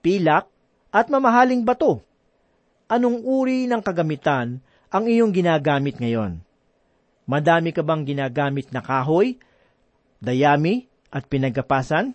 pilak, 0.00 0.46
at 0.94 1.10
mamahaling 1.10 1.66
bato. 1.66 2.00
Anong 2.86 3.26
uri 3.26 3.66
ng 3.66 3.82
kagamitan 3.82 4.62
ang 4.94 5.04
iyong 5.10 5.34
ginagamit 5.34 5.98
ngayon? 5.98 6.38
Madami 7.26 7.74
ka 7.74 7.82
bang 7.82 8.06
ginagamit 8.06 8.70
na 8.70 8.78
kahoy, 8.78 9.34
dayami, 10.22 10.86
at 11.10 11.26
pinagapasan? 11.26 12.14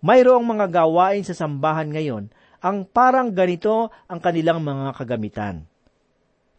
Mayroong 0.00 0.46
mga 0.48 0.80
gawain 0.80 1.20
sa 1.20 1.36
sambahan 1.36 1.92
ngayon 1.92 2.32
ang 2.60 2.88
parang 2.88 3.28
ganito 3.32 3.92
ang 4.08 4.20
kanilang 4.20 4.64
mga 4.64 4.96
kagamitan. 4.96 5.64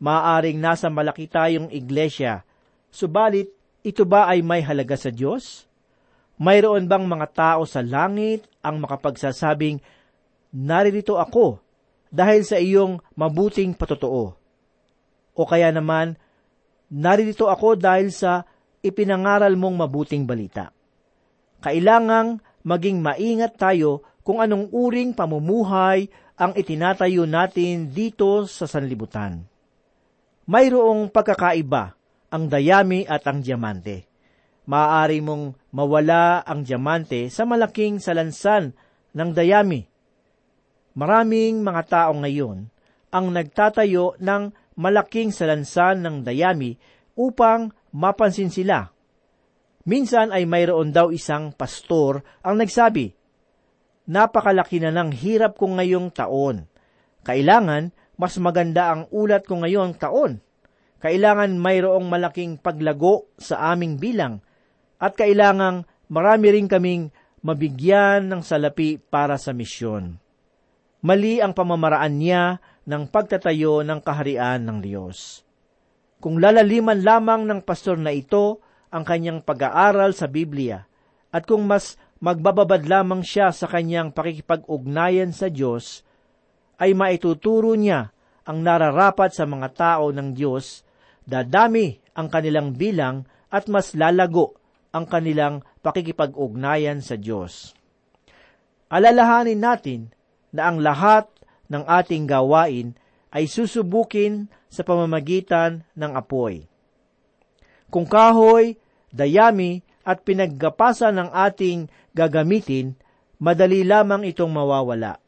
Maaring 0.01 0.57
nasa 0.57 0.89
malaki 0.89 1.29
tayong 1.29 1.69
iglesia, 1.73 2.41
subalit 2.89 3.49
ito 3.81 4.05
ba 4.05 4.29
ay 4.29 4.45
may 4.45 4.61
halaga 4.61 4.93
sa 4.93 5.09
Diyos? 5.09 5.65
Mayroon 6.41 6.89
bang 6.89 7.05
mga 7.05 7.27
tao 7.29 7.61
sa 7.69 7.85
langit 7.85 8.49
ang 8.65 8.81
makapagsasabing, 8.81 9.77
naririto 10.49 11.21
ako 11.21 11.61
dahil 12.09 12.41
sa 12.41 12.57
iyong 12.57 12.97
mabuting 13.13 13.77
patotoo? 13.77 14.33
O 15.37 15.41
kaya 15.45 15.69
naman, 15.69 16.17
naririto 16.89 17.45
ako 17.45 17.77
dahil 17.77 18.09
sa 18.09 18.49
ipinangaral 18.81 19.53
mong 19.53 19.85
mabuting 19.85 20.25
balita. 20.25 20.73
Kailangang 21.61 22.41
maging 22.65 23.05
maingat 23.05 23.61
tayo 23.61 24.01
kung 24.25 24.41
anong 24.41 24.73
uring 24.73 25.13
pamumuhay 25.13 26.09
ang 26.41 26.57
itinatayo 26.57 27.29
natin 27.29 27.93
dito 27.93 28.49
sa 28.49 28.65
sanlibutan 28.65 29.45
mayroong 30.51 31.07
pagkakaiba 31.07 31.95
ang 32.27 32.43
dayami 32.51 33.07
at 33.07 33.23
ang 33.23 33.39
diamante. 33.39 34.10
Maaari 34.71 35.19
mong 35.19 35.75
mawala 35.75 36.47
ang 36.47 36.63
diamante 36.63 37.27
sa 37.27 37.43
malaking 37.43 37.99
salansan 37.99 38.71
ng 39.11 39.29
dayami. 39.35 39.83
Maraming 40.95 41.59
mga 41.59 41.81
tao 41.91 42.15
ngayon 42.15 42.71
ang 43.11 43.25
nagtatayo 43.35 44.15
ng 44.23 44.55
malaking 44.79 45.35
salansan 45.35 45.99
ng 45.99 46.23
dayami 46.23 46.79
upang 47.19 47.75
mapansin 47.91 48.47
sila. 48.47 48.87
Minsan 49.83 50.31
ay 50.31 50.47
mayroon 50.47 50.95
daw 50.95 51.11
isang 51.11 51.51
pastor 51.51 52.23
ang 52.39 52.55
nagsabi, 52.55 53.11
Napakalaki 54.07 54.79
na 54.79 54.95
ng 54.95 55.11
hirap 55.11 55.59
ko 55.59 55.67
ngayong 55.67 56.15
taon. 56.15 56.63
Kailangan 57.27 57.91
mas 58.15 58.39
maganda 58.39 58.95
ang 58.95 59.11
ulat 59.11 59.43
ko 59.43 59.59
ngayong 59.59 59.99
taon. 59.99 60.39
Kailangan 61.03 61.59
mayroong 61.59 62.07
malaking 62.07 62.55
paglago 62.55 63.27
sa 63.35 63.75
aming 63.75 63.99
bilang 63.99 64.39
at 65.01 65.17
kailangang 65.17 65.89
marami 66.13 66.53
rin 66.53 66.69
kaming 66.69 67.09
mabigyan 67.41 68.29
ng 68.29 68.45
salapi 68.45 69.01
para 69.01 69.41
sa 69.41 69.49
misyon. 69.49 70.21
Mali 71.01 71.41
ang 71.41 71.57
pamamaraan 71.57 72.21
niya 72.21 72.61
ng 72.85 73.09
pagtatayo 73.09 73.81
ng 73.81 73.99
kaharian 74.05 74.61
ng 74.61 74.77
Diyos. 74.85 75.41
Kung 76.21 76.37
lalaliman 76.37 77.01
lamang 77.01 77.49
ng 77.49 77.65
pastor 77.65 77.97
na 77.97 78.13
ito 78.13 78.61
ang 78.93 79.01
kanyang 79.01 79.41
pag-aaral 79.41 80.13
sa 80.13 80.29
Biblia, 80.29 80.85
at 81.33 81.49
kung 81.49 81.65
mas 81.65 81.97
magbababad 82.21 82.85
lamang 82.85 83.25
siya 83.25 83.49
sa 83.49 83.65
kanyang 83.65 84.13
pakikipag-ugnayan 84.13 85.33
sa 85.33 85.49
Diyos, 85.49 86.05
ay 86.77 86.93
maituturo 86.93 87.73
niya 87.73 88.13
ang 88.45 88.61
nararapat 88.61 89.33
sa 89.33 89.49
mga 89.49 89.73
tao 89.73 90.13
ng 90.13 90.37
Diyos, 90.37 90.85
dadami 91.25 91.97
ang 92.13 92.29
kanilang 92.29 92.77
bilang 92.77 93.25
at 93.49 93.65
mas 93.65 93.97
lalago 93.97 94.60
ang 94.91 95.07
kanilang 95.07 95.63
pakikipag-ugnayan 95.83 96.99
sa 96.99 97.15
Diyos. 97.15 97.75
Alalahanin 98.91 99.59
natin 99.59 100.11
na 100.51 100.67
ang 100.67 100.83
lahat 100.83 101.31
ng 101.71 101.83
ating 101.87 102.27
gawain 102.27 102.93
ay 103.31 103.47
susubukin 103.47 104.51
sa 104.67 104.83
pamamagitan 104.83 105.87
ng 105.95 106.11
apoy. 106.11 106.67
Kung 107.87 108.07
kahoy, 108.07 108.75
dayami 109.11 109.83
at 110.03 110.23
pinaggapasan 110.27 111.15
ng 111.15 111.29
ating 111.31 111.87
gagamitin, 112.11 112.99
madali 113.39 113.87
lamang 113.87 114.27
itong 114.27 114.51
mawawala. 114.51 115.19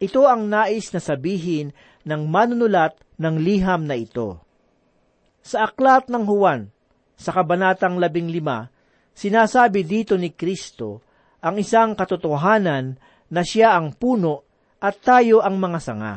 Ito 0.00 0.26
ang 0.26 0.50
nais 0.50 0.90
na 0.90 1.00
sabihin 1.00 1.70
ng 2.02 2.22
manunulat 2.26 2.98
ng 3.16 3.36
liham 3.38 3.86
na 3.86 3.94
ito. 3.94 4.42
Sa 5.44 5.70
aklat 5.70 6.10
ng 6.10 6.24
Juan, 6.26 6.73
sa 7.14 7.30
kabanatang 7.30 7.98
labing 7.98 8.30
lima, 8.30 8.68
sinasabi 9.14 9.86
dito 9.86 10.18
ni 10.18 10.34
Kristo 10.34 11.02
ang 11.44 11.60
isang 11.60 11.92
katotohanan 11.94 12.98
na 13.30 13.42
siya 13.44 13.76
ang 13.76 13.94
puno 13.94 14.44
at 14.80 15.00
tayo 15.00 15.40
ang 15.40 15.56
mga 15.60 15.78
sanga. 15.80 16.14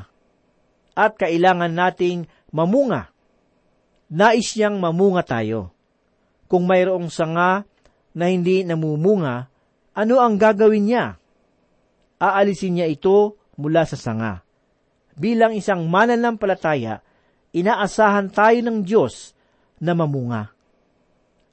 At 0.98 1.16
kailangan 1.20 1.72
nating 1.72 2.26
mamunga. 2.52 3.14
Nais 4.08 4.50
niyang 4.56 4.80
mamunga 4.82 5.22
tayo. 5.22 5.76
Kung 6.48 6.66
mayroong 6.66 7.12
sanga 7.12 7.68
na 8.16 8.26
hindi 8.32 8.64
namumunga, 8.64 9.52
ano 9.94 10.16
ang 10.24 10.40
gagawin 10.40 10.90
niya? 10.90 11.06
Aalisin 12.18 12.80
niya 12.80 12.88
ito 12.90 13.38
mula 13.60 13.86
sa 13.86 14.00
sanga. 14.00 14.42
Bilang 15.18 15.54
isang 15.54 15.86
mananampalataya, 15.86 17.04
inaasahan 17.54 18.34
tayo 18.34 18.60
ng 18.64 18.80
Diyos 18.82 19.38
na 19.78 19.94
mamunga. 19.94 20.57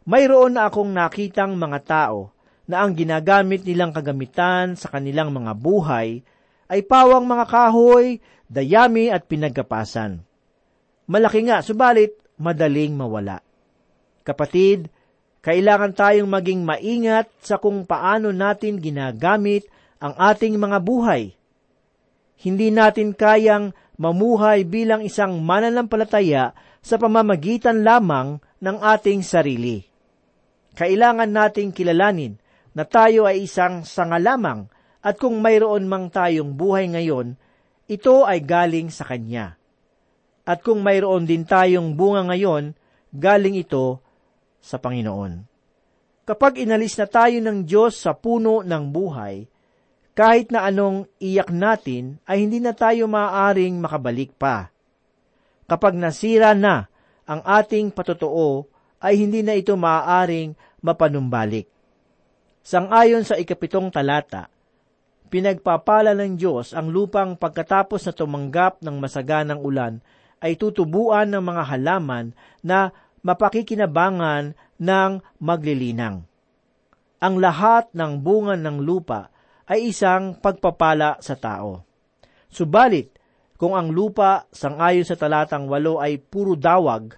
Mayroon 0.04 0.56
na 0.56 0.68
akong 0.68 0.92
nakitang 0.92 1.56
mga 1.56 1.80
tao 1.84 2.32
na 2.68 2.84
ang 2.84 2.92
ginagamit 2.92 3.64
nilang 3.64 3.92
kagamitan 3.92 4.76
sa 4.76 4.92
kanilang 4.92 5.32
mga 5.32 5.52
buhay 5.56 6.20
ay 6.68 6.80
pawang 6.84 7.24
mga 7.24 7.44
kahoy, 7.48 8.20
dayami 8.48 9.12
at 9.12 9.24
pinagkapasan. 9.28 10.20
Malaki 11.08 11.44
nga, 11.48 11.60
subalit 11.60 12.16
madaling 12.40 12.96
mawala. 12.96 13.40
Kapatid, 14.24 14.88
kailangan 15.44 15.92
tayong 15.92 16.28
maging 16.28 16.64
maingat 16.64 17.28
sa 17.44 17.60
kung 17.60 17.84
paano 17.84 18.32
natin 18.32 18.80
ginagamit 18.80 19.68
ang 20.00 20.16
ating 20.16 20.56
mga 20.56 20.80
buhay 20.80 21.36
hindi 22.44 22.68
natin 22.68 23.16
kayang 23.16 23.72
mamuhay 23.96 24.68
bilang 24.68 25.00
isang 25.00 25.40
mananampalataya 25.40 26.52
sa 26.84 27.00
pamamagitan 27.00 27.80
lamang 27.80 28.42
ng 28.60 28.76
ating 28.84 29.24
sarili. 29.24 29.86
Kailangan 30.74 31.30
nating 31.30 31.70
kilalanin 31.70 32.38
na 32.74 32.82
tayo 32.82 33.30
ay 33.30 33.46
isang 33.46 33.86
sanga 33.86 34.18
lamang 34.18 34.66
at 35.04 35.16
kung 35.16 35.38
mayroon 35.38 35.86
mang 35.86 36.10
tayong 36.10 36.54
buhay 36.54 36.90
ngayon, 36.90 37.38
ito 37.86 38.26
ay 38.26 38.42
galing 38.42 38.90
sa 38.90 39.06
Kanya. 39.06 39.54
At 40.44 40.60
kung 40.60 40.82
mayroon 40.82 41.24
din 41.24 41.46
tayong 41.46 41.94
bunga 41.96 42.26
ngayon, 42.28 42.74
galing 43.14 43.56
ito 43.56 44.02
sa 44.60 44.76
Panginoon. 44.80 45.46
Kapag 46.24 46.56
inalis 46.56 46.96
na 46.96 47.04
tayo 47.04 47.36
ng 47.40 47.68
Diyos 47.68 48.00
sa 48.00 48.16
puno 48.16 48.64
ng 48.64 48.84
buhay, 48.88 49.44
Kahit 50.14 50.54
na 50.54 50.62
anong 50.62 51.10
iyak 51.18 51.50
natin, 51.50 52.22
ay 52.22 52.46
hindi 52.46 52.62
na 52.62 52.70
tayo 52.70 53.10
maaaring 53.10 53.82
makabalik 53.82 54.30
pa. 54.38 54.70
Kapag 55.66 55.98
nasira 55.98 56.54
na 56.54 56.86
ang 57.26 57.42
ating 57.42 57.90
patotoo, 57.90 58.62
ay 59.04 59.20
hindi 59.20 59.44
na 59.44 59.52
ito 59.52 59.76
maaaring 59.76 60.56
mapanumbalik. 60.80 61.68
Sangayon 62.64 63.28
sa 63.28 63.36
ikapitong 63.36 63.92
talata, 63.92 64.48
pinagpapala 65.28 66.16
ng 66.16 66.40
Diyos 66.40 66.72
ang 66.72 66.88
lupang 66.88 67.36
pagkatapos 67.36 68.08
na 68.08 68.12
tumanggap 68.16 68.80
ng 68.80 68.96
masaganang 68.96 69.60
ulan 69.60 70.00
ay 70.40 70.56
tutubuan 70.56 71.28
ng 71.28 71.44
mga 71.44 71.62
halaman 71.76 72.32
na 72.64 72.88
mapakikinabangan 73.20 74.56
ng 74.80 75.10
maglilinang. 75.36 76.24
Ang 77.20 77.34
lahat 77.40 77.92
ng 77.92 78.20
bunga 78.24 78.56
ng 78.56 78.80
lupa 78.80 79.28
ay 79.68 79.92
isang 79.92 80.36
pagpapala 80.40 81.20
sa 81.20 81.36
tao. 81.36 81.84
Subalit, 82.52 83.12
kung 83.56 83.72
ang 83.72 83.88
lupa 83.92 84.44
sangayon 84.52 85.08
sa 85.08 85.16
talatang 85.16 85.64
walo 85.68 86.00
ay 86.00 86.20
puro 86.20 86.52
dawag 86.52 87.16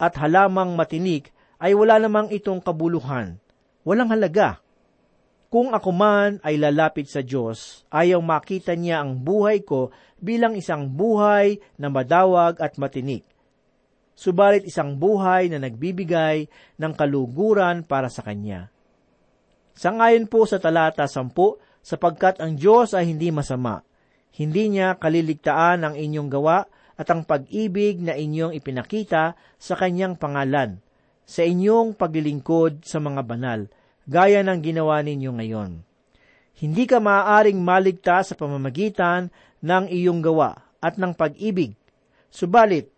at 0.00 0.16
halamang 0.16 0.72
matinik, 0.72 1.28
ay 1.60 1.76
wala 1.76 2.00
namang 2.00 2.32
itong 2.32 2.64
kabuluhan. 2.64 3.36
Walang 3.84 4.08
halaga. 4.08 4.64
Kung 5.52 5.76
ako 5.76 5.90
man 5.92 6.40
ay 6.40 6.56
lalapit 6.56 7.12
sa 7.12 7.20
Diyos, 7.20 7.84
ayaw 7.92 8.22
makita 8.24 8.72
niya 8.72 9.04
ang 9.04 9.20
buhay 9.20 9.60
ko 9.60 9.92
bilang 10.16 10.56
isang 10.56 10.88
buhay 10.88 11.60
na 11.76 11.92
madawag 11.92 12.56
at 12.64 12.80
matinik. 12.80 13.28
Subalit 14.16 14.64
isang 14.64 14.96
buhay 14.96 15.52
na 15.52 15.60
nagbibigay 15.60 16.48
ng 16.80 16.92
kaluguran 16.96 17.84
para 17.84 18.08
sa 18.08 18.24
Kanya. 18.24 18.72
Sangayon 19.76 20.28
po 20.28 20.44
sa 20.44 20.60
talata 20.60 21.08
10, 21.08 21.32
sapagkat 21.80 22.38
ang 22.38 22.56
Diyos 22.56 22.92
ay 22.92 23.10
hindi 23.10 23.32
masama. 23.32 23.82
Hindi 24.30 24.76
niya 24.76 24.96
kaliligtaan 25.00 25.82
ang 25.82 25.94
inyong 25.96 26.30
gawa 26.30 26.68
at 27.00 27.08
ang 27.08 27.24
pag-ibig 27.24 27.96
na 28.04 28.12
inyong 28.12 28.52
ipinakita 28.52 29.32
sa 29.56 29.72
Kanyang 29.72 30.20
pangalan, 30.20 30.84
sa 31.24 31.40
inyong 31.40 31.96
paglilingkod 31.96 32.84
sa 32.84 33.00
mga 33.00 33.24
banal, 33.24 33.72
gaya 34.04 34.44
ng 34.44 34.60
ginawa 34.60 35.00
ninyo 35.00 35.32
ngayon. 35.32 35.80
Hindi 36.60 36.84
ka 36.84 37.00
maaaring 37.00 37.56
maligtas 37.56 38.28
sa 38.28 38.34
pamamagitan 38.36 39.32
ng 39.64 39.88
iyong 39.88 40.20
gawa 40.20 40.60
at 40.84 41.00
ng 41.00 41.16
pag-ibig. 41.16 41.72
Subalit, 42.28 42.92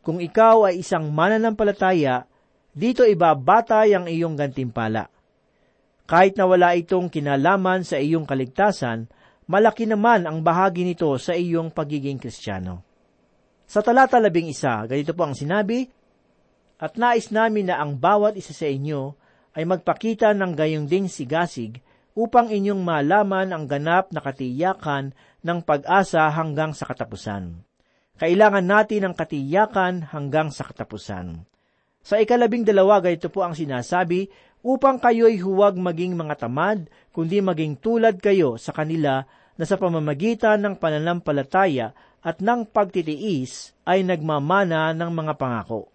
kung 0.00 0.16
ikaw 0.16 0.72
ay 0.72 0.80
isang 0.80 1.12
mananampalataya, 1.12 2.24
dito 2.72 3.04
ibabatay 3.04 3.92
ang 3.92 4.08
iyong 4.08 4.32
gantimpala. 4.32 5.12
Kahit 6.08 6.40
na 6.40 6.48
wala 6.48 6.72
itong 6.72 7.12
kinalaman 7.12 7.84
sa 7.84 8.00
iyong 8.00 8.24
kaligtasan, 8.24 9.12
malaki 9.44 9.84
naman 9.84 10.24
ang 10.24 10.40
bahagi 10.40 10.88
nito 10.88 11.12
sa 11.20 11.36
iyong 11.36 11.68
pagiging 11.68 12.16
kristyano. 12.16 12.91
Sa 13.72 13.80
talata 13.80 14.20
labing 14.20 14.52
isa, 14.52 14.84
ganito 14.84 15.16
po 15.16 15.24
ang 15.24 15.32
sinabi, 15.32 15.88
At 16.76 17.00
nais 17.00 17.32
namin 17.32 17.72
na 17.72 17.80
ang 17.80 17.96
bawat 17.96 18.36
isa 18.36 18.52
sa 18.52 18.68
inyo 18.68 19.16
ay 19.56 19.64
magpakita 19.64 20.36
ng 20.36 20.52
gayong 20.52 20.84
ding 20.84 21.08
sigasig 21.08 21.80
upang 22.12 22.52
inyong 22.52 22.84
malaman 22.84 23.48
ang 23.48 23.64
ganap 23.64 24.12
na 24.12 24.20
katiyakan 24.20 25.16
ng 25.40 25.58
pag-asa 25.64 26.28
hanggang 26.36 26.76
sa 26.76 26.84
katapusan. 26.84 27.64
Kailangan 28.20 28.60
natin 28.68 29.08
ang 29.08 29.14
katiyakan 29.16 30.04
hanggang 30.04 30.52
sa 30.52 30.68
katapusan. 30.68 31.40
Sa 32.04 32.20
ikalabing 32.20 32.68
dalawa, 32.68 33.00
ganito 33.00 33.32
po 33.32 33.40
ang 33.40 33.56
sinasabi, 33.56 34.28
upang 34.60 35.00
kayo'y 35.00 35.40
huwag 35.40 35.80
maging 35.80 36.12
mga 36.12 36.44
tamad, 36.44 36.92
kundi 37.08 37.40
maging 37.40 37.80
tulad 37.80 38.20
kayo 38.20 38.60
sa 38.60 38.76
kanila 38.76 39.24
na 39.56 39.64
sa 39.64 39.80
pamamagitan 39.80 40.60
ng 40.60 40.74
pananampalataya 40.76 41.96
at 42.22 42.38
ng 42.38 42.70
pagtitiis 42.70 43.74
ay 43.82 44.06
nagmamana 44.06 44.94
ng 44.94 45.10
mga 45.10 45.34
pangako. 45.34 45.90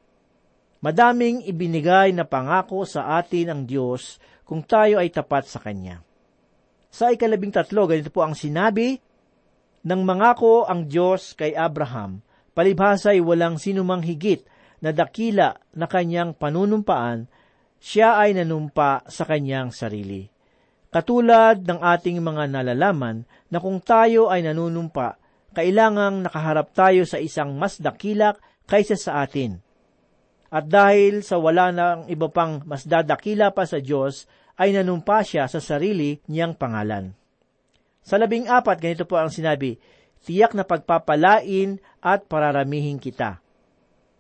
Madaming 0.84 1.42
ibinigay 1.48 2.14
na 2.14 2.28
pangako 2.28 2.86
sa 2.86 3.18
atin 3.18 3.50
ang 3.50 3.62
Diyos 3.66 4.20
kung 4.44 4.62
tayo 4.62 5.02
ay 5.02 5.10
tapat 5.10 5.50
sa 5.50 5.58
Kanya. 5.64 6.04
Sa 6.94 7.10
ikalabing 7.12 7.52
tatlo, 7.52 7.90
ganito 7.90 8.14
po 8.14 8.24
ang 8.24 8.38
sinabi, 8.38 9.00
Nang 9.88 10.04
mangako 10.04 10.68
ang 10.68 10.86
Diyos 10.86 11.34
kay 11.34 11.56
Abraham, 11.56 12.22
palibhasa'y 12.54 13.24
walang 13.24 13.58
sinumang 13.58 14.04
higit 14.04 14.44
na 14.84 14.94
dakila 14.94 15.58
na 15.74 15.86
kanyang 15.90 16.38
panunumpaan, 16.38 17.26
siya 17.78 18.18
ay 18.18 18.34
nanumpa 18.38 19.06
sa 19.10 19.24
kanyang 19.26 19.70
sarili. 19.70 20.26
Katulad 20.90 21.62
ng 21.62 21.80
ating 21.84 22.18
mga 22.24 22.50
nalalaman 22.50 23.28
na 23.52 23.58
kung 23.62 23.78
tayo 23.84 24.34
ay 24.34 24.42
nanunumpa, 24.42 25.20
kailangang 25.58 26.22
nakaharap 26.22 26.70
tayo 26.78 27.02
sa 27.10 27.18
isang 27.18 27.58
mas 27.58 27.82
dakilak 27.82 28.38
kaysa 28.70 28.94
sa 28.94 29.26
atin– 29.26 29.58
at 30.48 30.66
dahil 30.68 31.24
sa 31.24 31.36
wala 31.40 31.76
ng 31.76 32.08
iba 32.08 32.32
pang 32.32 32.64
mas 32.64 32.88
dadakila 32.88 33.52
pa 33.52 33.68
sa 33.68 33.84
Diyos, 33.84 34.28
ay 34.58 34.74
nanumpa 34.74 35.22
siya 35.22 35.46
sa 35.46 35.60
sarili 35.62 36.18
niyang 36.26 36.56
pangalan. 36.58 37.14
Sa 38.02 38.16
labing 38.16 38.48
apat, 38.48 38.80
ganito 38.80 39.04
po 39.04 39.20
ang 39.20 39.30
sinabi, 39.30 39.76
tiyak 40.24 40.56
na 40.56 40.64
pagpapalain 40.64 41.78
at 42.00 42.26
pararamihin 42.26 42.98
kita. 42.98 43.44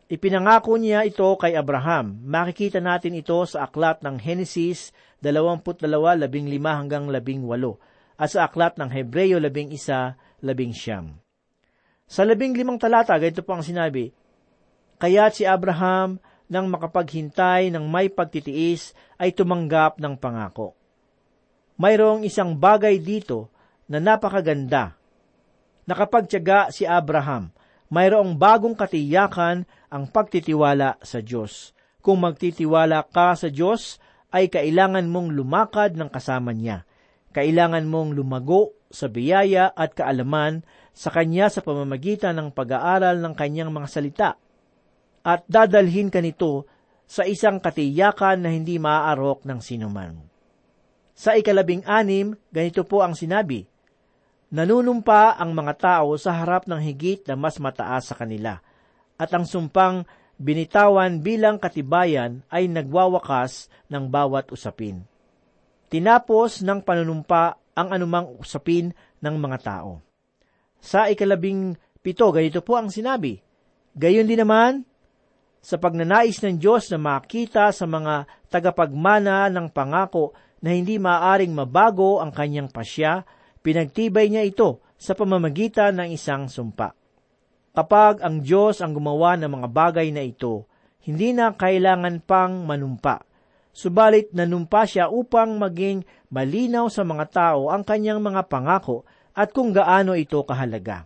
Ipinangako 0.08 0.80
niya 0.80 1.04
ito 1.04 1.28
kay 1.39 1.56
Abraham. 1.56 2.19
Makikita 2.23 2.80
natin 2.80 3.15
ito 3.15 3.39
sa 3.47 3.67
aklat 3.67 4.04
ng 4.04 4.19
Henesis 4.19 4.95
22, 5.19 5.84
15 5.84 6.63
hanggang 6.63 7.12
18 7.12 7.43
at 8.19 8.30
sa 8.32 8.47
aklat 8.47 8.80
ng 8.80 8.88
Hebreyo 8.91 9.39
11, 9.39 9.76
11 10.43 11.26
Sa 12.07 12.23
labing 12.23 12.55
limang 12.55 12.79
talata, 12.79 13.19
ganito 13.19 13.43
po 13.43 13.59
ang 13.59 13.63
sinabi, 13.63 14.15
Kaya't 14.97 15.35
si 15.35 15.43
Abraham, 15.43 16.17
nang 16.47 16.71
makapaghintay 16.71 17.67
ng 17.75 17.83
may 17.83 18.07
pagtitiis, 18.07 18.95
ay 19.19 19.35
tumanggap 19.35 19.99
ng 19.99 20.15
pangako. 20.15 20.73
Mayroong 21.75 22.23
isang 22.23 22.55
bagay 22.55 22.97
dito 22.97 23.51
na 23.91 23.99
napakaganda. 23.99 24.95
Nakapagtyaga 25.83 26.71
si 26.71 26.87
Abraham, 26.87 27.51
mayroong 27.91 28.39
bagong 28.39 28.73
katiyakan 28.73 29.67
ang 29.91 30.03
pagtitiwala 30.07 30.99
sa 31.03 31.19
Diyos. 31.19 31.75
Kung 31.99 32.23
magtitiwala 32.23 33.03
ka 33.11 33.35
sa 33.35 33.51
Diyos, 33.51 33.99
ay 34.31 34.47
kailangan 34.47 35.07
mong 35.11 35.35
lumakad 35.35 35.99
ng 35.99 36.07
kasama 36.07 36.55
niya. 36.55 36.87
Kailangan 37.35 37.83
mong 37.87 38.15
lumago 38.15 38.76
sa 38.88 39.12
biyaya 39.12 39.71
at 39.76 39.93
kaalaman 39.93 40.63
sa 40.95 41.12
Kanya 41.12 41.52
sa 41.52 41.62
pamamagitan 41.62 42.36
ng 42.39 42.50
pag-aaral 42.56 43.19
ng 43.19 43.34
Kanyang 43.36 43.71
mga 43.71 43.88
salita 43.88 44.30
at 45.28 45.43
dadalhin 45.45 46.08
ka 46.08 46.23
nito 46.23 46.63
sa 47.08 47.23
isang 47.23 47.60
katiyakan 47.60 48.43
na 48.43 48.50
hindi 48.52 48.80
maaarok 48.80 49.47
ng 49.47 49.60
sinuman. 49.60 50.15
Sa 51.17 51.34
ikalabing 51.34 51.84
anim, 51.88 52.36
ganito 52.52 52.84
po 52.88 53.04
ang 53.04 53.17
sinabi, 53.17 53.65
Nanunumpa 54.47 55.36
ang 55.36 55.52
mga 55.52 55.73
tao 55.76 56.15
sa 56.15 56.39
harap 56.39 56.71
ng 56.71 56.80
higit 56.80 57.28
na 57.28 57.36
mas 57.36 57.60
mataas 57.60 58.08
sa 58.08 58.15
kanila, 58.15 58.63
at 59.19 59.28
ang 59.36 59.43
sumpang 59.43 60.08
binitawan 60.39 61.19
bilang 61.19 61.60
katibayan 61.60 62.45
ay 62.47 62.71
nagwawakas 62.71 63.67
ng 63.91 64.08
bawat 64.08 64.47
usapin. 64.54 65.04
Tinapos 65.91 66.63
ng 66.63 66.80
panunumpa 66.80 67.60
ang 67.77 67.93
anumang 67.93 68.25
usapin 68.41 68.89
ng 69.21 69.35
mga 69.37 69.57
tao. 69.61 70.01
Sa 70.81 71.05
ikalabing 71.05 71.77
pito, 72.01 72.25
ganito 72.33 72.65
po 72.65 72.81
ang 72.81 72.89
sinabi, 72.89 73.37
Gayon 73.93 74.25
din 74.25 74.41
naman, 74.41 74.85
sa 75.61 75.77
pagnanais 75.81 76.37
ng 76.41 76.57
Diyos 76.57 76.89
na 76.93 76.97
makita 77.01 77.73
sa 77.73 77.85
mga 77.89 78.29
tagapagmana 78.47 79.49
ng 79.53 79.67
pangako 79.73 80.33
na 80.61 80.73
hindi 80.73 80.97
maaring 80.97 81.51
mabago 81.51 82.23
ang 82.23 82.31
kanyang 82.31 82.71
pasya, 82.71 83.25
pinagtibay 83.61 84.31
niya 84.31 84.47
ito 84.47 84.81
sa 84.95 85.13
pamamagitan 85.13 85.99
ng 85.99 86.09
isang 86.15 86.49
sumpa. 86.49 86.95
Kapag 87.75 88.23
ang 88.25 88.41
Diyos 88.41 88.81
ang 88.81 88.95
gumawa 88.95 89.37
ng 89.37 89.59
mga 89.59 89.67
bagay 89.69 90.07
na 90.09 90.23
ito, 90.23 90.65
hindi 91.03 91.35
na 91.35 91.53
kailangan 91.53 92.23
pang 92.23 92.63
manumpa. 92.63 93.26
Subalit 93.77 94.33
nanumpa 94.33 94.89
siya 94.89 95.13
upang 95.13 95.61
maging 95.61 96.01
malinaw 96.33 96.89
sa 96.89 97.05
mga 97.05 97.25
tao 97.29 97.69
ang 97.69 97.85
kanyang 97.85 98.17
mga 98.17 98.49
pangako 98.49 99.05
at 99.37 99.53
kung 99.53 99.69
gaano 99.69 100.17
ito 100.17 100.41
kahalaga. 100.41 101.05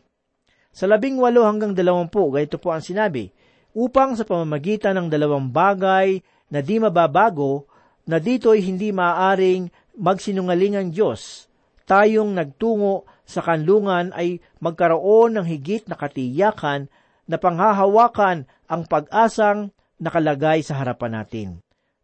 Sa 0.72 0.88
labing 0.88 1.20
walo 1.20 1.44
hanggang 1.44 1.76
dalawampu, 1.76 2.32
ganito 2.32 2.56
po 2.56 2.72
ang 2.72 2.80
sinabi, 2.80 3.28
upang 3.76 4.16
sa 4.16 4.24
pamamagitan 4.24 4.96
ng 4.96 5.08
dalawang 5.12 5.52
bagay 5.52 6.24
na 6.48 6.64
di 6.64 6.80
mababago, 6.80 7.68
na 8.08 8.24
dito'y 8.24 8.64
hindi 8.64 8.96
maaaring 8.96 9.68
magsinungaling 10.00 10.80
ang 10.80 10.90
Diyos, 10.96 11.52
tayong 11.84 12.32
nagtungo 12.32 13.04
sa 13.28 13.44
kanlungan 13.44 14.16
ay 14.16 14.40
magkaroon 14.64 15.36
ng 15.36 15.46
higit 15.46 15.92
na 15.92 16.00
katiyakan 16.00 16.88
na 17.28 17.36
panghahawakan 17.36 18.48
ang 18.72 18.82
pag-asang 18.88 19.76
nakalagay 20.00 20.64
sa 20.64 20.80
harapan 20.80 21.20
natin. 21.20 21.50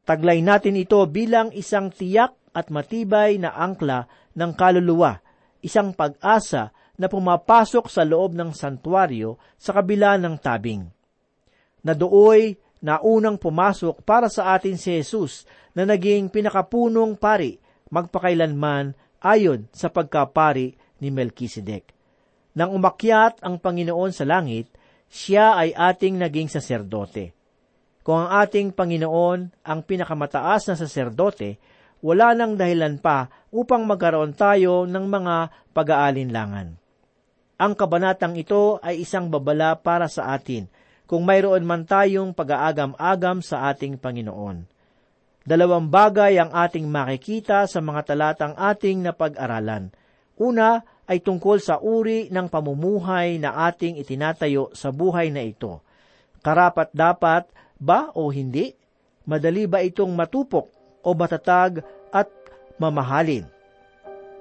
Taglay 0.08 0.39
natin 0.39 0.80
ito 0.80 1.04
bilang 1.12 1.52
isang 1.52 1.91
tiyak 1.91 2.32
at 2.56 2.72
matibay 2.72 3.36
na 3.36 3.52
angkla 3.52 4.08
ng 4.39 4.56
kaluluwa. 4.56 5.20
isang 5.60 5.91
pag-asa 5.91 6.72
na 6.96 7.12
pumapasok 7.12 7.91
sa 7.91 8.08
loob 8.08 8.34
ng 8.34 8.56
santuario 8.56 9.36
sa 9.60 9.76
kabila 9.76 10.15
ng 10.15 10.39
tabing. 10.39 10.88
Na 11.84 11.91
dooy 11.91 12.56
na 12.80 13.02
unang 13.04 13.36
pumasok 13.36 14.02
para 14.06 14.32
sa 14.32 14.56
atin 14.56 14.78
si 14.78 14.96
Jesus 14.96 15.43
na 15.76 15.84
naging 15.84 16.30
pinakapunong 16.32 17.17
pari 17.17 17.58
magpakailanman 17.89 18.98
ayon 19.22 19.65
sa 19.74 19.89
pagkapari 19.91 20.78
ni 21.04 21.10
Melchizedek. 21.13 21.93
Nang 22.58 22.74
umakyat 22.74 23.41
ang 23.46 23.62
Panginoon 23.62 24.10
sa 24.13 24.26
langit, 24.26 24.74
siya 25.10 25.58
ay 25.58 25.78
ating 25.78 26.17
naging 26.17 26.50
saserdote. 26.50 27.37
Kung 28.08 28.24
ang 28.24 28.39
ating 28.39 28.72
Panginoon 28.72 29.67
ang 29.67 29.80
pinakamataas 29.84 30.72
na 30.72 30.76
saserdote, 30.80 31.60
wala 32.00 32.32
nang 32.32 32.56
dahilan 32.56 33.04
pa 33.04 33.28
upang 33.52 33.84
magkaroon 33.84 34.32
tayo 34.32 34.88
ng 34.88 35.06
mga 35.12 35.52
pag-aalinlangan. 35.76 36.80
Ang 37.60 37.74
kabanatang 37.76 38.39
ito 38.39 38.80
ay 38.80 39.04
isang 39.04 39.28
babala 39.28 39.76
para 39.76 40.08
sa 40.08 40.32
atin 40.32 40.72
kung 41.04 41.28
mayroon 41.28 41.67
man 41.67 41.84
tayong 41.84 42.32
pag-aagam-agam 42.32 43.43
sa 43.43 43.67
ating 43.76 44.00
Panginoon. 44.00 44.63
Dalawang 45.43 45.91
bagay 45.91 46.39
ang 46.39 46.56
ating 46.56 46.88
makikita 46.88 47.67
sa 47.67 47.84
mga 47.84 48.08
talatang 48.08 48.56
ating 48.56 49.04
napag-aralan. 49.04 49.91
Una 50.39 50.80
ay 51.12 51.20
tungkol 51.20 51.60
sa 51.60 51.84
uri 51.84 52.32
ng 52.32 52.48
pamumuhay 52.48 53.36
na 53.36 53.67
ating 53.67 54.00
itinatayo 54.00 54.72
sa 54.72 54.96
buhay 54.96 55.28
na 55.28 55.43
ito. 55.43 55.84
Karapat 56.39 56.96
dapat 56.96 57.57
ba 57.78 58.10
o 58.13 58.30
hindi? 58.34 58.74
Madali 59.28 59.70
ba 59.70 59.84
itong 59.84 60.13
matupok 60.13 60.68
o 61.04 61.10
matatag 61.13 61.84
at 62.12 62.30
mamahalin? 62.82 63.46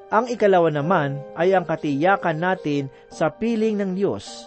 Ang 0.07 0.31
ikalawa 0.31 0.71
naman 0.71 1.19
ay 1.35 1.51
ang 1.51 1.67
katiyakan 1.67 2.39
natin 2.39 2.87
sa 3.11 3.27
piling 3.27 3.75
ng 3.83 3.99
Diyos. 3.99 4.47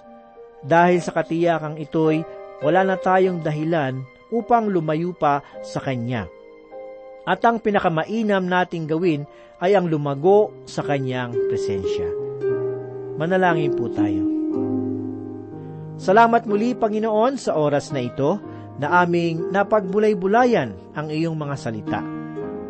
Dahil 0.64 1.04
sa 1.04 1.12
katiyakang 1.12 1.76
ito'y 1.80 2.24
wala 2.64 2.84
na 2.84 2.96
tayong 2.96 3.44
dahilan 3.44 4.00
upang 4.32 4.72
lumayo 4.72 5.12
pa 5.16 5.44
sa 5.64 5.84
Kanya. 5.84 6.28
At 7.28 7.44
ang 7.44 7.60
pinakamainam 7.60 8.48
nating 8.48 8.88
gawin 8.88 9.28
ay 9.60 9.76
ang 9.76 9.92
lumago 9.92 10.56
sa 10.64 10.80
Kanyang 10.84 11.36
presensya. 11.52 12.08
Manalangin 13.20 13.76
po 13.76 13.92
tayo. 13.92 14.24
Salamat 16.00 16.48
muli, 16.48 16.72
Panginoon, 16.80 17.36
sa 17.36 17.60
oras 17.60 17.92
na 17.92 18.00
ito 18.00 18.40
na 18.80 19.04
aming 19.04 19.52
napagbulay-bulayan 19.52 20.72
ang 20.96 21.12
iyong 21.12 21.36
mga 21.36 21.56
salita. 21.60 22.00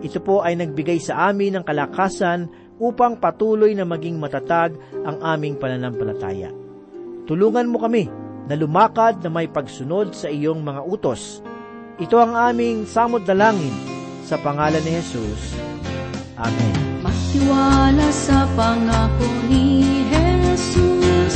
Ito 0.01 0.19
po 0.23 0.41
ay 0.41 0.57
nagbigay 0.57 0.97
sa 0.97 1.29
amin 1.29 1.59
ng 1.59 1.63
kalakasan 1.63 2.49
upang 2.79 3.19
patuloy 3.19 3.75
na 3.75 3.85
maging 3.85 4.17
matatag 4.17 4.73
ang 5.05 5.21
aming 5.21 5.59
pananampalataya. 5.59 6.49
Tulungan 7.27 7.69
mo 7.69 7.77
kami 7.77 8.09
na 8.49 8.57
lumakad 8.57 9.21
na 9.21 9.29
may 9.29 9.45
pagsunod 9.45 10.17
sa 10.17 10.31
iyong 10.31 10.65
mga 10.65 10.81
utos. 10.87 11.45
Ito 11.99 12.17
ang 12.17 12.33
aming 12.33 12.89
samod 12.89 13.27
dalangin 13.27 13.75
sa 14.25 14.39
pangalan 14.41 14.81
ni 14.81 14.97
Jesus. 14.97 15.59
Amen. 16.39 17.03
Magtiwala 17.03 18.07
sa 18.09 18.47
pangako 18.55 19.27
ni 19.51 19.83
Jesus. 20.09 21.19